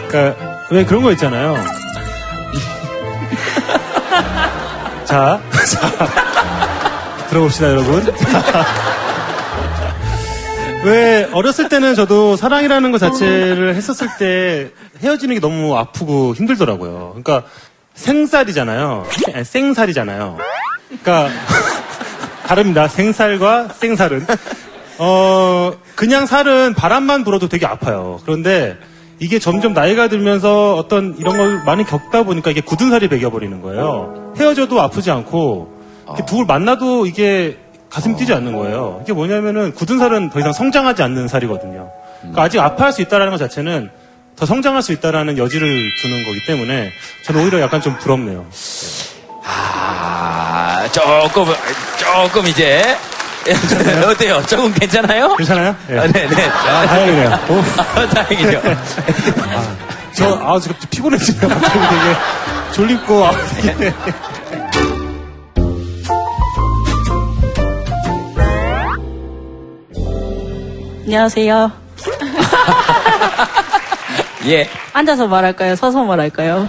[0.07, 1.55] 그러니까 왜 그런 거 있잖아요.
[5.05, 6.07] 자, 자
[7.29, 8.05] 들어봅시다 여러분.
[10.85, 14.69] 왜 어렸을 때는 저도 사랑이라는 것 자체를 했었을 때
[15.01, 17.19] 헤어지는 게 너무 아프고 힘들더라고요.
[17.23, 17.49] 그러니까
[17.95, 19.07] 생살이잖아요.
[19.33, 20.37] 아니, 생살이잖아요.
[21.01, 21.31] 그러니까
[22.45, 22.87] 다릅니다.
[22.87, 24.25] 생살과 생살은
[24.99, 28.19] 어 그냥 살은 바람만 불어도 되게 아파요.
[28.25, 28.77] 그런데
[29.19, 34.33] 이게 점점 나이가 들면서 어떤 이런 걸 많이 겪다 보니까 이게 굳은 살이 배겨버리는 거예요.
[34.37, 37.57] 헤어져도 아프지 않고 이렇게 누굴 만나도 이게
[37.89, 38.99] 가슴이 뛰지 않는 거예요.
[39.03, 41.89] 이게 뭐냐면은 굳은 살은 더 이상 성장하지 않는 살이거든요.
[42.19, 43.89] 그러니까 아직 아파할 수 있다라는 것 자체는
[44.35, 46.89] 더 성장할 수 있다라는 여지를 두는 거기 때문에
[47.25, 48.45] 저는 오히려 약간 좀 부럽네요.
[49.45, 51.53] 아, 조금,
[51.97, 52.97] 조금 이제.
[54.09, 54.41] 어때요?
[54.47, 55.35] 조금 괜찮아요?
[55.35, 55.75] 괜찮아요?
[55.89, 55.99] 예.
[55.99, 56.45] 아, 네, 네.
[56.45, 57.39] 아, 다행이네요.
[57.49, 57.63] 오.
[57.81, 58.61] 아, 다행이죠.
[60.13, 61.49] 저, 아, 지금 피곤해지네요.
[61.49, 62.17] 갑자기 되게
[62.73, 63.31] 졸립고, 아,
[63.61, 63.93] 되게.
[71.05, 71.71] 안녕하세요.
[74.47, 74.69] 예.
[74.93, 75.75] 앉아서 말할까요?
[75.75, 76.67] 서서 말할까요?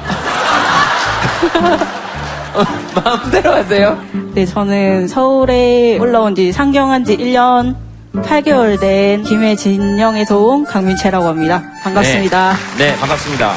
[3.05, 3.99] 마음대로 하세요.
[4.35, 7.75] 네, 저는 서울에 올라온 지 상경한 지 1년
[8.15, 11.63] 8개월 된 김해진영에서 온 강민채라고 합니다.
[11.83, 12.55] 반갑습니다.
[12.79, 13.53] 네, 네, 반갑습니다.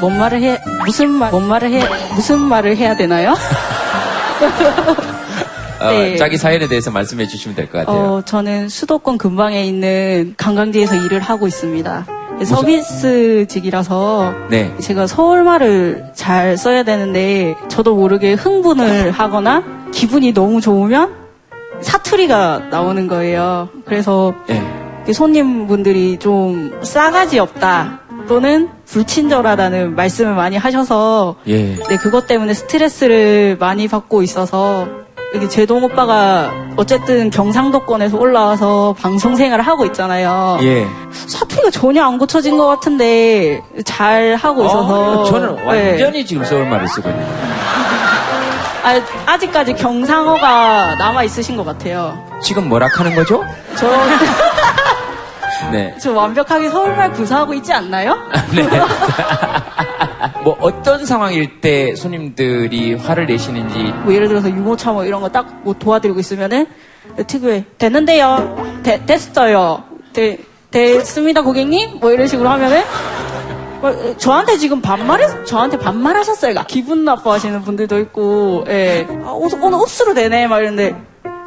[0.00, 1.82] 뭔 말을 해, 무슨 말, 뭔 말을 해,
[2.14, 3.34] 무슨 말을 해야 되나요?
[5.80, 6.16] 어, 네.
[6.16, 7.96] 자기 사연에 대해서 말씀해 주시면 될 것 같아요.
[7.96, 12.06] 어, 저는 수도권 근방에 있는 관광지에서 일을 하고 있습니다.
[12.42, 14.74] 무슨- 서비스직이라서 네.
[14.80, 19.62] 제가 서울말을 잘 써야 되는데 저도 모르게 흥분을 하거나
[19.92, 21.10] 기분이 너무 좋으면
[21.80, 23.68] 사투리가 나오는 거예요.
[23.84, 24.62] 그래서 네.
[25.12, 31.74] 손님분들이 좀 싸가지 없다 또는 불친절하다는 말씀을 많이 하셔서 예.
[31.74, 34.86] 네, 그것 때문에 스트레스를 많이 받고 있어서
[35.34, 40.58] 여기 제동 오빠가 어쨌든 경상도권에서 올라와서 방송 생활을 하고 있잖아요.
[40.62, 40.86] 예.
[41.26, 45.90] 사투리가 전혀 안 고쳐진 것 같은데 잘 하고 있어서 어, 저는 네.
[45.90, 47.26] 완전히 지금 서울말을 쓰고 있는.
[48.84, 52.18] 아, 아직까지 경상어가 남아 있으신 것 같아요.
[52.42, 53.44] 지금 뭐라 하는 거죠?
[53.76, 53.88] 저,
[55.70, 55.94] 네.
[56.00, 58.18] 저 완벽하게 서울말 구사하고 있지 않나요?
[58.54, 58.68] 네.
[60.44, 65.46] 뭐 어떤 상황일 때 손님들이 화를 내시는지 뭐 예를 들어서 유모차 뭐 이런 거 딱
[65.62, 66.66] 뭐 도와드리고 있으면은
[67.26, 70.38] 특유의 됐는데요, 되- 됐어요, 되-
[70.70, 72.82] 됐습니다 고객님, 뭐 이런 식으로 하면은
[73.80, 76.54] 뭐, 저한테 지금 반말해 저한테 반말하셨어요.
[76.68, 80.94] 기분 나빠하시는 분들도 있고, 예, 아, 옷, 오늘 옷으로 되네 막 이러는데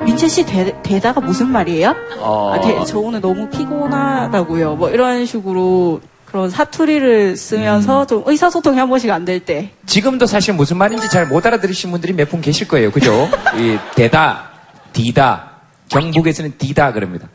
[0.04, 1.96] 민채 씨 되, 되다가 무슨 말이에요?
[2.20, 2.54] 어.
[2.54, 4.76] 아, 되- 저 오늘 너무 피곤하다고요.
[4.76, 6.02] 뭐 이런 식으로
[6.36, 9.72] 그런 사투리를 쓰면서 좀 의사소통이 한 번씩 안 될 때.
[9.86, 12.92] 지금도 사실 무슨 말인지 잘 못 알아들으신 분들이 몇 분 계실 거예요.
[12.92, 13.30] 그죠?
[13.56, 14.50] 이 대다,
[14.92, 15.52] 디다,
[15.88, 17.30] 경북에서는 디다 그럽니다.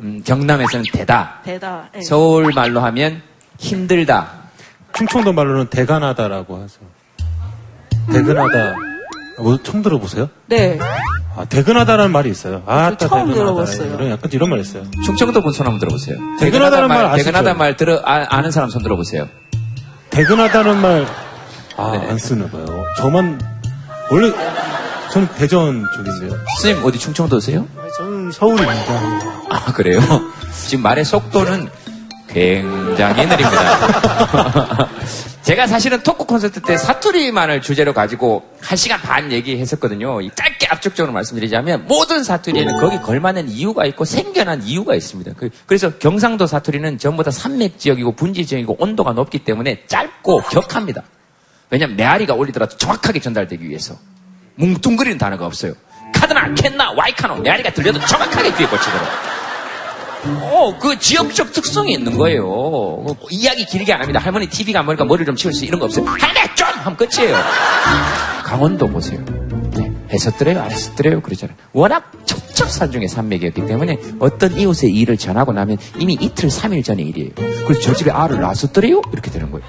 [0.00, 1.40] 음, 경남에서는 대다.
[1.44, 1.90] 대다.
[1.96, 2.00] 예.
[2.00, 3.20] 서울 말로 하면
[3.58, 4.30] 힘들다.
[4.94, 6.78] 충청도 말로는 대간하다라고 하죠.
[8.10, 8.74] 대근하다.
[9.38, 10.28] 뭐 처음 들어보세요?
[10.46, 10.78] 네.
[11.36, 12.62] 아, 대근하다라는 말이 있어요.
[12.66, 13.94] 아, 처음 들어봤어요.
[13.94, 14.84] 이런 약간 이런 말 있어요.
[15.04, 16.16] 충청도 분 손 한번 들어보세요.
[16.40, 17.24] 대근하다는 말 아시죠?
[17.26, 19.28] 대근하다 말 들어 아, 아는 사람 손 들어보세요.
[20.10, 21.06] 대근하다는 말,
[21.76, 22.08] 아, 네.
[22.08, 22.64] 안 쓰나 봐요.
[22.98, 23.38] 저만,
[24.10, 24.32] 원래,
[25.12, 26.38] 저는 대전 쪽인데요.
[26.60, 27.66] 스님 어디 충청도세요?
[27.98, 28.92] 저는 서울입니다.
[29.50, 30.00] 아 그래요?
[30.66, 31.68] 지금 말의 속도는
[32.36, 34.88] 굉장히 느립니다.
[35.40, 40.20] 제가 사실은 토크 콘서트 때 사투리만을 주제로 가지고 한 시간 반 얘기했었거든요.
[40.20, 45.32] 이 짧게 압축적으로 말씀드리자면 모든 사투리에는 거기 걸맞는 이유가 있고 생겨난 이유가 있습니다.
[45.38, 51.04] 그- 그래서 경상도 사투리는 전부 다 산맥 지역이고 분지 지역이고 온도가 높기 때문에 짧고 격합니다.
[51.70, 53.94] 왜냐면 메아리가 올리더라도 정확하게 전달되기 위해서
[54.56, 55.72] 뭉뚱그리는 단어가 없어요.
[56.14, 59.45] 카드나 캔나 와이카노 메아리가 들려도 정확하게 귀에 꽂히더라고요.
[60.42, 62.46] 어, 그 지역적 특성이 있는 거예요.
[62.48, 64.20] 어, 이야기 길게 안 합니다.
[64.20, 66.04] 할머니 TV가 안 보니까 머리를 좀 치울 수 이런 거 없어요.
[66.06, 66.66] 할매 좀!
[66.68, 67.36] 하면 끝이에요.
[68.44, 69.20] 강원도 보세요.
[69.76, 71.56] 네, 했었더래요, 안 했었더래요, 그러잖아요.
[71.72, 77.30] 워낙 첩첩산중의 산맥이었기 때문에 어떤 이웃의 일을 전하고 나면 이미 이틀, 삼일 전의 일이에요.
[77.66, 79.02] 그래서 저 집에 알을 낳았었더래요?
[79.12, 79.66] 이렇게 되는 거예요.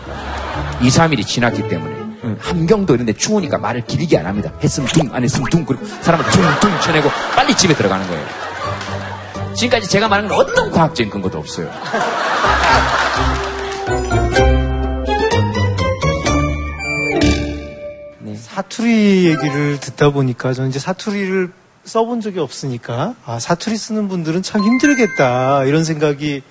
[0.81, 1.95] 2, 3일이 지났기 때문에.
[2.23, 4.51] 응, 함경도 이런데 추우니까 말을 길게 안 합니다.
[4.63, 8.46] 했으면 둥, 안 했으면 둥, 그리고 사람을 둥 둥 쳐내고 빨리 집에 들어가는 거예요.
[9.57, 11.71] 지금까지 제가 말한 건 어떤 과학적인 근거도 없어요.
[18.35, 21.51] 사투리 얘기를 듣다 보니까 저는 이제 사투리를
[21.85, 26.43] 써본 적이 없으니까 아 사투리 쓰는 분들은 참 힘들겠다 이런 생각이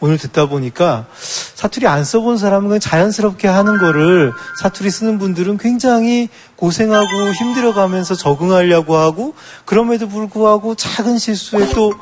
[0.00, 1.06] 오늘 듣다 보니까
[1.54, 8.96] 사투리 안 써본 사람은 그냥 자연스럽게 하는 거를 사투리 쓰는 분들은 굉장히 고생하고 힘들어가면서 적응하려고
[8.96, 9.34] 하고
[9.64, 11.92] 그럼에도 불구하고 작은 실수에 또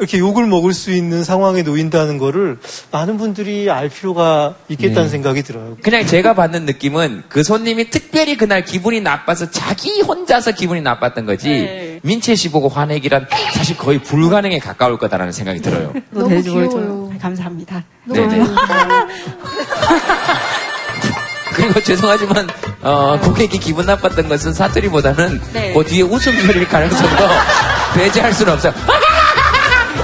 [0.00, 2.58] 이렇게 욕을 먹을 수 있는 상황에 놓인다는 거를
[2.90, 5.08] 많은 분들이 알 필요가 있겠다는 네.
[5.10, 5.76] 생각이 들어요.
[5.82, 12.00] 그냥 제가 받는 느낌은 그 손님이 특별히 그날 기분이 나빠서 자기 혼자서 기분이 나빴던 거지
[12.02, 15.92] 민채 씨 보고 화내기란 사실 거의 불가능에 가까울 거다라는 생각이 들어요.
[16.10, 17.12] 너무 귀여워요.
[17.20, 17.84] 감사합니다.
[18.06, 18.44] 네네.
[21.54, 22.48] 그리고 죄송하지만
[22.80, 25.74] 어, 고객이 기분 나빴던 것은 사투리보다는 네.
[25.74, 27.24] 그 뒤에 웃음소리를 가능성도
[27.94, 28.72] 배제할 수는 없어요.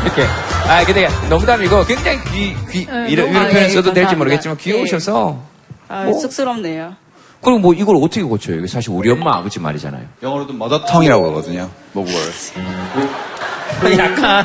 [0.07, 0.23] 이렇게.
[0.69, 4.17] 아, 근데 농담이고 굉장히 귀, 귀, 네, 이런, 이런 아, 표현 예, 써도 될지 감사합니다.
[4.17, 5.39] 모르겠지만 귀여우셔서.
[5.89, 6.19] 아, 뭐?
[6.21, 6.95] 쑥스럽네요.
[7.43, 8.57] 그리고 뭐 이걸 어떻게 고쳐요?
[8.59, 10.03] 이게 사실 우리 엄마 아버지 말이잖아요.
[10.23, 11.69] 영어로도 머더텅이라고 그러거든요.
[11.93, 12.27] 모국어를.
[13.99, 14.45] 약간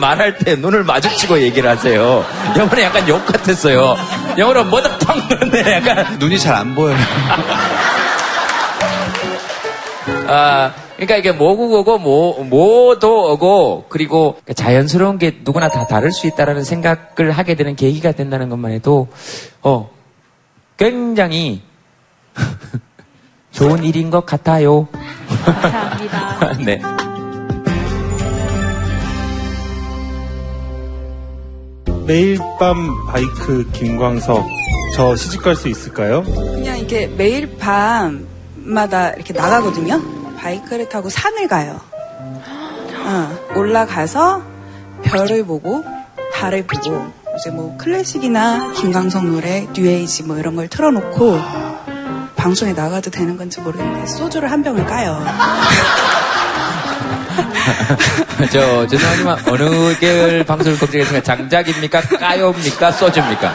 [0.00, 2.24] 말할 때 눈을 마주치고 얘기를 하세요.
[2.56, 3.96] 영어는 약간 욕 같았어요.
[4.36, 6.96] 영어로 머더텅 그런데 약간 눈이 잘 안 보여요.
[10.28, 17.30] 아, 그러니까 이게 모국어고 모, 모도어고 그리고 자연스러운 게 누구나 다 다를 수 있다라는 생각을
[17.30, 19.08] 하게 되는 계기가 된다는 것만 해도
[19.62, 19.88] 어
[20.76, 21.62] 굉장히
[23.50, 24.88] 좋은 일인 것 같아요.
[25.46, 26.58] 감사합니다.
[26.66, 26.82] 네.
[32.06, 34.44] 매일 밤 바이크 김광석.
[34.96, 36.22] 저 시집 갈 수 있을까요?
[36.24, 40.19] 그냥 이렇게 매일 밤마다 이렇게 나가거든요.
[40.40, 41.80] 바이크를 타고 산을 가요.
[43.04, 44.42] 어, 올라가서
[45.02, 45.84] 별을 보고
[46.34, 51.40] 달을 보고 이제 뭐 클래식이나 김광석 노래, 뉴에이지 뭐 이런 걸 틀어놓고
[52.36, 55.22] 방송에 나가도 되는 건지 모르겠는데 소주를 한 병을 까요.
[58.50, 61.22] 저 죄송하지만 어느 계열 방송을 검색했습니까?
[61.22, 62.00] 장작입니까?
[62.00, 62.92] 까요입니까?
[62.92, 63.54] 소주입니까?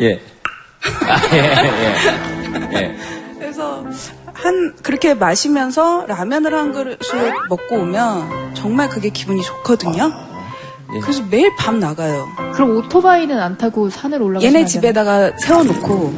[0.00, 0.20] 예.
[1.06, 2.00] 아, 예, 예.
[2.74, 3.19] 예.
[4.50, 10.12] 한한 그렇게 마시면서 라면을 한 그릇을 먹고 오면 정말 그게 기분이 좋거든요.
[10.94, 11.00] 예.
[11.00, 12.26] 그래서 매일 밤 나가요.
[12.54, 16.14] 그럼 오토바이는 안 타고 산을 올라가시면 얘네 안 집에다가 세워놓고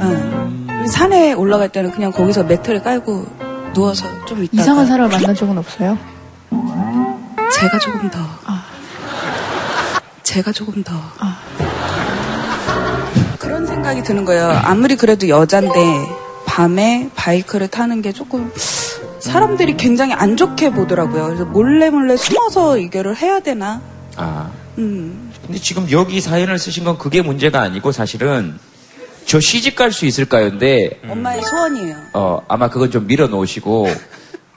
[0.00, 0.86] 응.
[0.88, 3.26] 산에 올라갈 때는 그냥 거기서 매트를 깔고
[3.74, 5.96] 누워서 좀 있다가 이상한 사람을 만난 적은 없어요?
[7.52, 8.18] 제가 조금 더
[10.24, 10.94] 제가 조금 더
[13.38, 14.50] 그런 생각이 드는 거예요.
[14.64, 16.17] 아무리 그래도 여잔데
[16.68, 18.52] 밤에 바이크를 타는 게 조금
[19.20, 21.26] 사람들이 굉장히 안 좋게 보더라고요.
[21.26, 23.80] 그래서 몰래 몰래 숨어서 이거를 해야 되나?
[24.16, 24.50] 아.
[24.76, 25.32] 음.
[25.46, 28.58] 근데 지금 여기 사연을 쓰신 건 그게 문제가 아니고 사실은
[29.24, 31.96] 저 시집 갈 수 있을까요?인데 엄마의 소원이에요.
[32.14, 33.86] 어 아마 그건 좀 밀어 놓으시고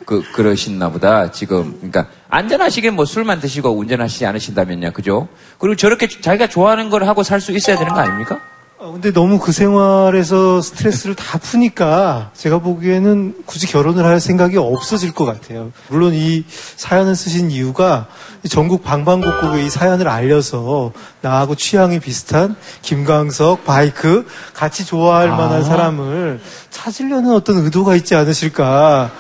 [0.08, 5.28] 그 그러신나 보다 지금 그러니까 안전하시게 뭐 술만 드시고 운전하시지 않으신다면요 그죠?
[5.60, 8.42] 그리고 저렇게 자기가 좋아하는 걸 하고 살 수 있어야 되는 거 아닙니까?
[8.84, 15.12] 어, 근데 너무 그 생활에서 스트레스를 다 푸니까 제가 보기에는 굳이 결혼을 할 생각이 없어질
[15.12, 15.72] 것 같아요.
[15.90, 16.44] 물론 이
[16.78, 18.08] 사연을 쓰신 이유가
[18.44, 24.26] 이 전국 방방곡곡에 이 사연을 알려서 나하고 취향이 비슷한 김광석, 바이크
[24.56, 25.36] 같이 좋아할 아.
[25.36, 29.12] 만한 사람을 찾으려는 어떤 의도가 있지 않으실까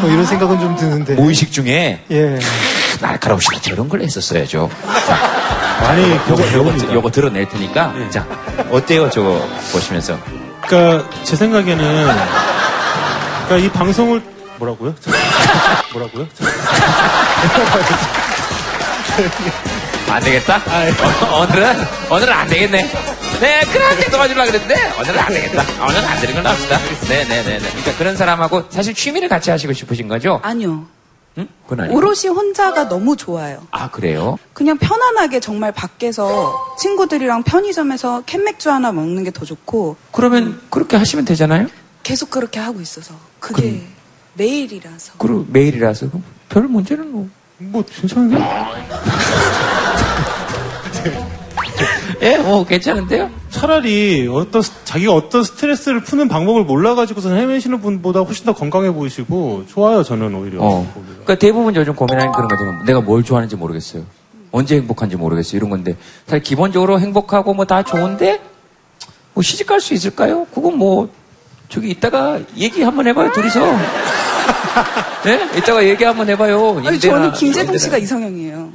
[0.00, 1.16] 뭐 이런 생각은 좀 드는데.
[1.16, 2.38] 무의식 중에 예.
[3.00, 4.70] 날카롭시다 저런 걸 했었어야죠.
[5.82, 6.92] 많이 요거, 요거, 배웁니다.
[6.92, 8.26] 요거 드러낼 테니까 자
[8.70, 10.18] 어때요 저거 보시면서
[10.66, 11.78] 그러니까 제 생각에는
[13.48, 14.22] 그러니까 이 방송을
[14.58, 14.94] 뭐라고요?
[15.92, 16.28] 뭐라고요?
[20.10, 20.56] 안 되겠다?
[20.56, 22.90] 어, 오늘은, 오늘은 안 되겠네.
[23.40, 25.64] 네, 그렇게 도와주려고 그랬는데, 오늘은 안 되겠다.
[25.84, 26.78] 오늘은 안 되는 걸로 합시다.
[27.08, 27.58] 네네 네.
[27.58, 30.40] 그러니까 그런 사람하고 사실 취미를 같이 하시고 싶으신 거죠?
[30.42, 30.84] 아니요.
[31.38, 31.48] 응?
[31.64, 31.96] 그건 아니고.
[31.96, 33.66] 오롯이 혼자가 너무 좋아요.
[33.70, 34.36] 아, 그래요?
[34.52, 41.24] 그냥 편안하게 정말 밖에서 친구들이랑 편의점에서 캔맥주 하나 먹는 게 더 좋고 그러면 그렇게 하시면
[41.24, 41.68] 되잖아요?
[42.02, 43.86] 계속 그렇게 하고 있어서 그게
[44.34, 47.28] 매일이라서 그리고 매일이라서 그럼 별 문제는 뭐.
[47.58, 48.36] 뭐, 괜찮은데?
[52.22, 53.30] 예, 뭐, 괜찮은데요?
[53.48, 59.64] 차라리 어떤 스- 자기가 어떤 스트레스를 푸는 방법을 몰라가지고서 헤매시는 분보다 훨씬 더 건강해 보이시고
[59.68, 60.58] 좋아요 저는 오히려.
[60.60, 60.86] 어.
[60.94, 62.82] 그러니까 대부분 요즘 고민하는 그런 거잖아요.
[62.84, 64.02] 내가 뭘 좋아하는지 모르겠어요.
[64.52, 65.56] 언제 행복한지 모르겠어요.
[65.56, 65.96] 이런 건데.
[66.26, 68.40] 사실 기본적으로 행복하고 뭐 다 좋은데,
[69.32, 70.46] 뭐 시집 갈 수 있을까요?
[70.54, 71.08] 그건 뭐,
[71.70, 73.60] 저기 이따가 얘기 한번 해봐요, 둘이서.
[75.24, 75.48] 네?
[75.56, 76.78] 이따가 얘기 한번 해봐요.
[76.84, 77.78] 아니 임대나, 저는 김재동 임대나.
[77.78, 78.68] 씨가 이상형이에요.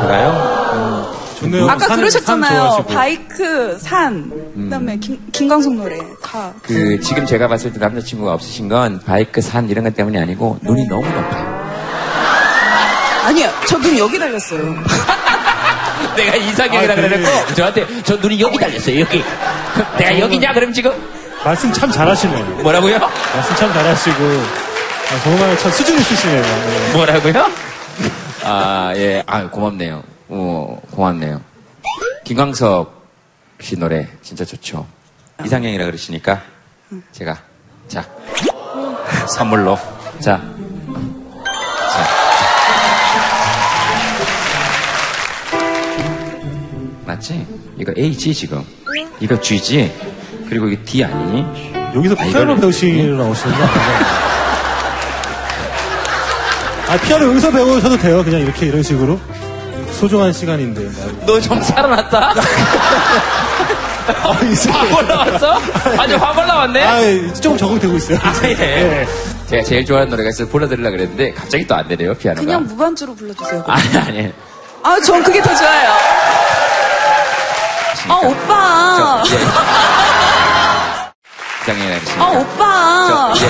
[0.00, 1.17] 제가요?
[1.38, 1.64] 좋네요.
[1.68, 2.84] 아까 산- 산 그러셨잖아요.
[2.88, 6.52] 바이크, 산, 그다음에 김, 김광석 노래 다.
[6.62, 10.86] 그, 지금 제가 봤을 때 남자친구가 없으신 건 바이크, 산 이런 것 때문이 아니고 눈이
[10.88, 11.58] 너무 높아요.
[13.26, 14.60] 아니요, 저 눈 여기 달렸어요.
[16.16, 17.02] 내가 이상형이라 아, 네.
[17.08, 19.22] 그래놓고 저한테 저 눈이 여기 달렸어요, 여기.
[19.98, 20.92] 내가 여기냐, 그럼 지금?
[21.44, 22.44] 말씀 참 잘하시네요.
[22.62, 22.98] 뭐라고요?
[23.34, 26.42] 말씀 참 잘하시고 아, 정말 참 수준 있으시네요.
[26.42, 26.92] 네.
[26.94, 27.46] 뭐라고요?
[28.44, 29.22] 아, 예.
[29.26, 30.02] 아, 고맙네요.
[30.28, 31.40] 어, 고맙네요.
[32.24, 33.06] 김광석
[33.60, 34.86] 씨 노래 진짜 좋죠.
[35.44, 36.42] 이상형이라 그러시니까
[37.12, 37.38] 제가
[37.88, 38.04] 자
[39.28, 39.76] 선물로
[40.20, 40.40] 자.
[40.40, 42.08] 자.
[47.06, 47.46] 맞지?
[47.78, 48.64] 이거 A지 지금.
[49.20, 49.92] 이거 G지.
[50.48, 51.44] 그리고 이게 D 아니니?
[51.94, 54.28] 여기서 아, 피아노 배우시러 나오시는 거 아니에요?
[56.88, 58.24] 아 피아노 여기서 배우셔도 돼요.
[58.24, 59.18] 그냥 이렇게 이런 식으로
[59.98, 60.88] 소중한 시간인데.
[61.26, 62.34] 너 좀 살아났다?
[64.08, 65.60] 확 올라왔어?
[65.98, 66.82] 아주 확 올라왔네?
[66.84, 68.18] 아, 조금 적응되고 있어요.
[68.22, 69.06] 아, 예.
[69.48, 72.44] 제가 제일 좋아하는 노래가 있어서 불러드리려고 그랬는데 갑자기 또 안 되네요, 피아노가.
[72.44, 73.64] 그냥 무반주로 불러주세요.
[73.66, 74.32] 아니, 아니.
[74.82, 75.90] 아, 전 그게 더 좋아요.
[78.08, 79.22] 아, 오빠.
[79.26, 79.38] 저, 예.
[81.66, 82.24] 그러시니까.
[82.24, 83.32] 아, 오빠.
[83.34, 83.48] 저, 예.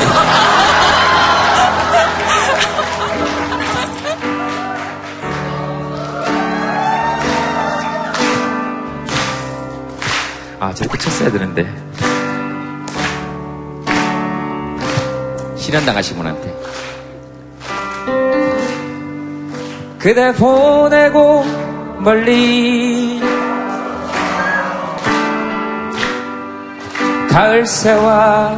[10.60, 11.72] 아, 저렇게 쳤어야 되는데.
[15.56, 16.54] 실현당하신 분한테.
[19.98, 21.44] 그대 보내고
[21.98, 23.20] 멀리
[27.30, 28.56] 가을 새와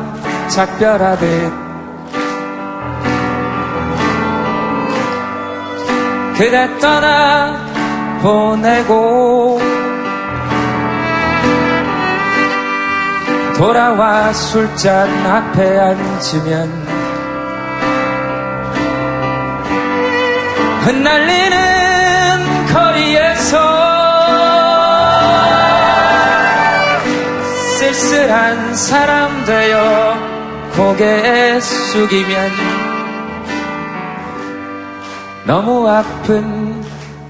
[0.48, 1.52] 작별하듯
[6.36, 7.56] 그대 떠나
[8.22, 9.59] 보내고
[13.60, 16.70] 돌아와 술잔 앞에 앉으면
[20.80, 21.58] 흩날리는
[22.72, 23.58] 거리에서
[27.78, 30.16] 쓸쓸한 사람 되어
[30.74, 32.50] 고개 숙이면
[35.44, 36.82] 너무 아픈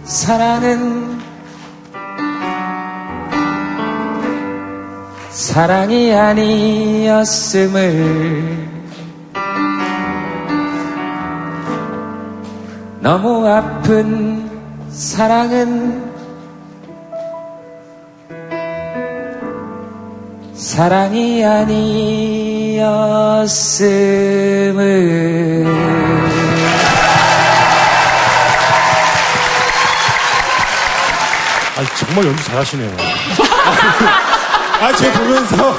[0.05, 1.20] 사랑은
[5.41, 7.39] 사랑이 아니었음을
[13.01, 14.51] 너무 아픈
[14.91, 16.11] 사랑은
[20.53, 22.85] 사랑이 아니었음을
[31.79, 33.20] 아 정말 연주 잘하시네요.
[34.81, 35.75] 아, 제가 보면서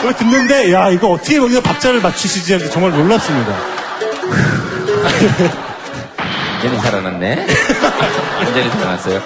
[0.00, 3.52] 이거 듣는데, 야, 이거 어떻게 여기서 박자를 맞추시지 정말 놀랐습니다.
[6.54, 7.46] 완전히 살아났네.
[8.38, 9.20] 완전히 살아났어요.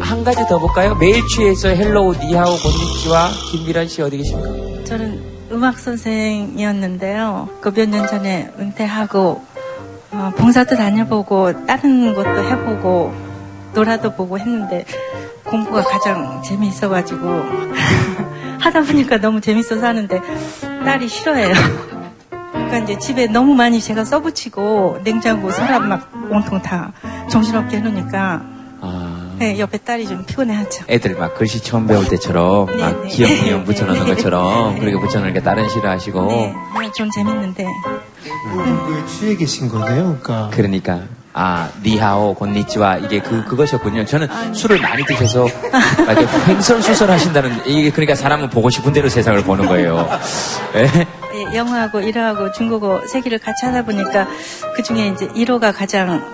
[0.00, 0.94] 한 가지 더 볼까요?
[0.96, 4.84] 매일 취해서 hello 你好 こんにちは 김미란 씨 어디 계십니까?
[4.84, 5.20] 저는
[5.50, 7.48] 음악 선생이었는데요.
[7.60, 9.44] 그 몇 년 전에 은퇴하고
[10.12, 13.14] 어, 봉사도 다녀보고 다른 것도 해보고
[13.74, 14.84] 놀아도 보고 했는데
[15.44, 17.26] 공부가 가장 재미있어가지고
[18.66, 20.20] 하다 보니까 너무 재밌어서 하는데
[20.84, 21.54] 딸이 싫어해요.
[22.52, 26.92] 그러니까 이제 집에 너무 많이 제가 써붙이고 냉장고 서랍 막 온통 다
[27.30, 28.42] 정신없게 해놓으니까
[29.38, 30.86] 네, 옆에 딸이 좀 피곤해하죠.
[30.88, 33.08] 애들 막 글씨 처음 배울 때처럼 막 네.
[33.08, 37.66] 기억 니은 붙여놓는 것처럼 그렇게 붙여놓으니까 다른 싫어하시고 네, 네, 좀 재밌는데
[38.52, 40.18] 공부에 취해 계신 거네요.
[40.22, 41.00] 그러니까 그러니까
[41.38, 44.06] 아 니하오 곤니치와 이게 그 그것이었군요.
[44.06, 45.46] 저는 술을 많이 드셔서
[46.48, 50.08] 횡설수설 하신다는 이게 그러니까 사람은 보고 싶은 대로 세상을 보는 거예요.
[50.76, 51.06] 예?
[51.34, 54.26] 예, 영어하고 일어하고 중국어 세 개를 같이 하다 보니까
[54.74, 56.24] 그 중에 이제 일어가 가장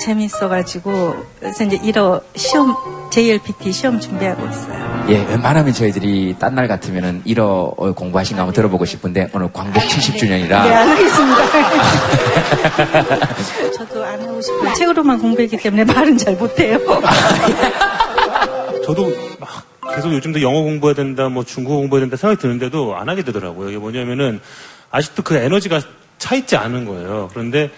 [0.00, 2.74] 재밌어가지고 그래서 이제 일어 시험
[3.12, 4.91] JLPT 시험 준비하고 있어요.
[5.08, 10.48] 예, 웬만하면 저희들이 딴 날 같으면은 일어 공부하신 거 한번 들어보고 싶은데 오늘 광복 70주년이라
[10.48, 11.42] 네, 안 하겠습니다.
[13.72, 14.74] 저도 안 하고 싶어요.
[14.74, 16.78] 책으로만 공부했기 때문에 말은 잘 못해요.
[18.84, 23.22] 저도 막 계속 요즘도 영어 공부해야 된다, 뭐 중국어 공부해야 된다 생각이 드는데도 안 하게
[23.22, 23.70] 되더라고요.
[23.70, 24.40] 이게 뭐냐면은
[24.90, 25.80] 아직도 그 에너지가
[26.18, 27.30] 차 있지 않은 거예요.
[27.32, 27.70] 그런데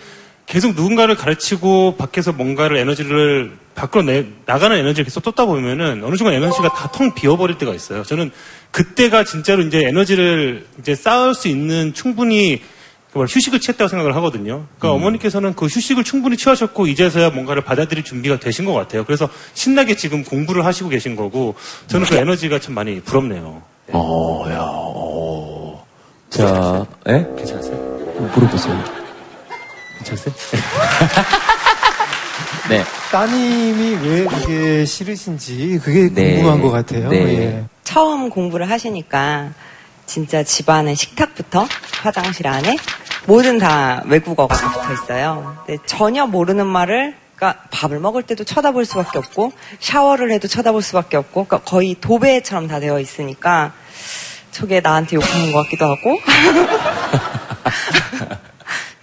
[0.55, 6.33] 계속 누군가를 가르치고 밖에서 뭔가를 에너지를 밖으로 내, 나가는 에너지를 계속 쏟다 보면은 어느 순간
[6.35, 8.05] 에너지가 다 텅 비어버릴 때가 있어요.
[8.05, 8.31] 저는
[8.71, 12.63] 그때가 진짜로 이제 에너지를 이제 쌓을 수 있는 충분히
[13.13, 14.67] 그 휴식을 취했다고 생각을 하거든요.
[14.79, 19.05] 그러니까 어머니께서는 그 휴식을 충분히 취하셨고 이제서야 뭔가를 받아들일 준비가 되신 것 같아요.
[19.05, 21.57] 그래서 신나게 지금 공부를 하시고 계신 거고
[21.89, 23.61] 저는 그 에너지가 참 많이 부럽네요.
[23.89, 25.85] 어, 야, 어.
[26.31, 27.27] 자, 예?
[27.37, 27.77] 괜찮으세요?
[28.37, 29.04] 물어보세요.
[30.05, 30.35] 괜찮으세요?
[32.69, 32.85] 네.
[33.11, 36.37] 따님이 왜 그게 싫으신지 그게 네.
[36.37, 37.09] 궁금한 것 같아요.
[37.09, 37.19] 네.
[37.19, 37.65] 예.
[37.83, 39.51] 처음 공부를 하시니까
[40.07, 41.67] 진짜 집안의 식탁부터
[42.03, 42.77] 화장실 안에
[43.27, 45.57] 뭐든 다 외국어가 다 붙어 있어요.
[45.67, 51.17] 근데 전혀 모르는 말을 그러니까 밥을 먹을 때도 쳐다볼 수밖에 없고 샤워를 해도 쳐다볼 수밖에
[51.17, 53.73] 없고 그러니까 거의 도배처럼 다 되어 있으니까
[54.51, 56.19] 저게 나한테 욕하는 것 같기도 하고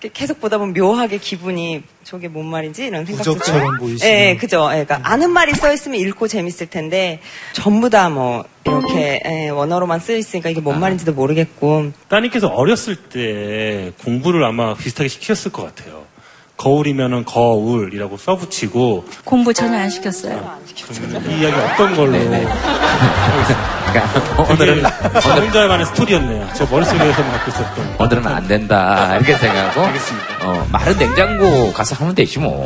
[0.09, 3.77] 계속 보다 보면 묘하게 기분이 저게 뭔 말인지 이런 생각도 부적처럼.
[4.03, 4.67] 예, 그죠.
[4.71, 7.19] 예, 그러니까 아는 말이 써 있으면 읽고 재밌을 텐데
[7.53, 13.91] 전부 다 뭐 이렇게 예, 원어로만 쓰여 있으니까 이게 뭔 말인지도 모르겠고 따님께서 어렸을 때
[14.03, 16.00] 공부를 아마 비슷하게 시켰을 것 같아요.
[16.61, 20.59] 거울이면은 거울이라고 써붙이고 공부 전혀 안 시켰어요.
[20.87, 22.51] 그러면 이 이야기 어떤 걸로 그러니까
[24.49, 24.83] 오늘은 오늘은
[25.21, 26.49] 저 혼자만의 스토리였네요.
[26.55, 27.95] 저 머릿속에서만 갖고 있었던.
[27.99, 29.81] 오늘은 안 된다 이렇게 생각하고
[30.43, 32.63] 어, 마른 냉장고 가서 하면 되지 뭐.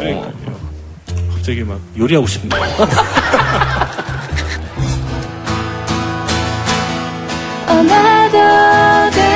[1.34, 2.62] 갑자기 막 요리하고 싶네요.
[7.68, 9.35] Another day,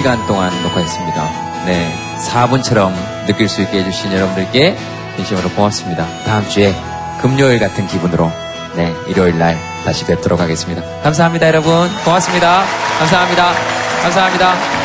[0.00, 1.66] 시간 동안 녹화했습니다.
[1.66, 1.94] 네.
[2.26, 2.90] 4분처럼
[3.26, 4.74] 느낄 수 있게 해주신 여러분들께
[5.16, 6.06] 진심으로 고맙습니다.
[6.24, 6.74] 다음 주에
[7.20, 8.32] 금요일 같은 기분으로
[8.76, 10.82] 네, 일요일 날 다시 뵙도록 하겠습니다.
[11.02, 11.90] 감사합니다, 여러분.
[12.02, 12.64] 고맙습니다.
[12.98, 13.52] 감사합니다.
[14.02, 14.79] 감사합니다.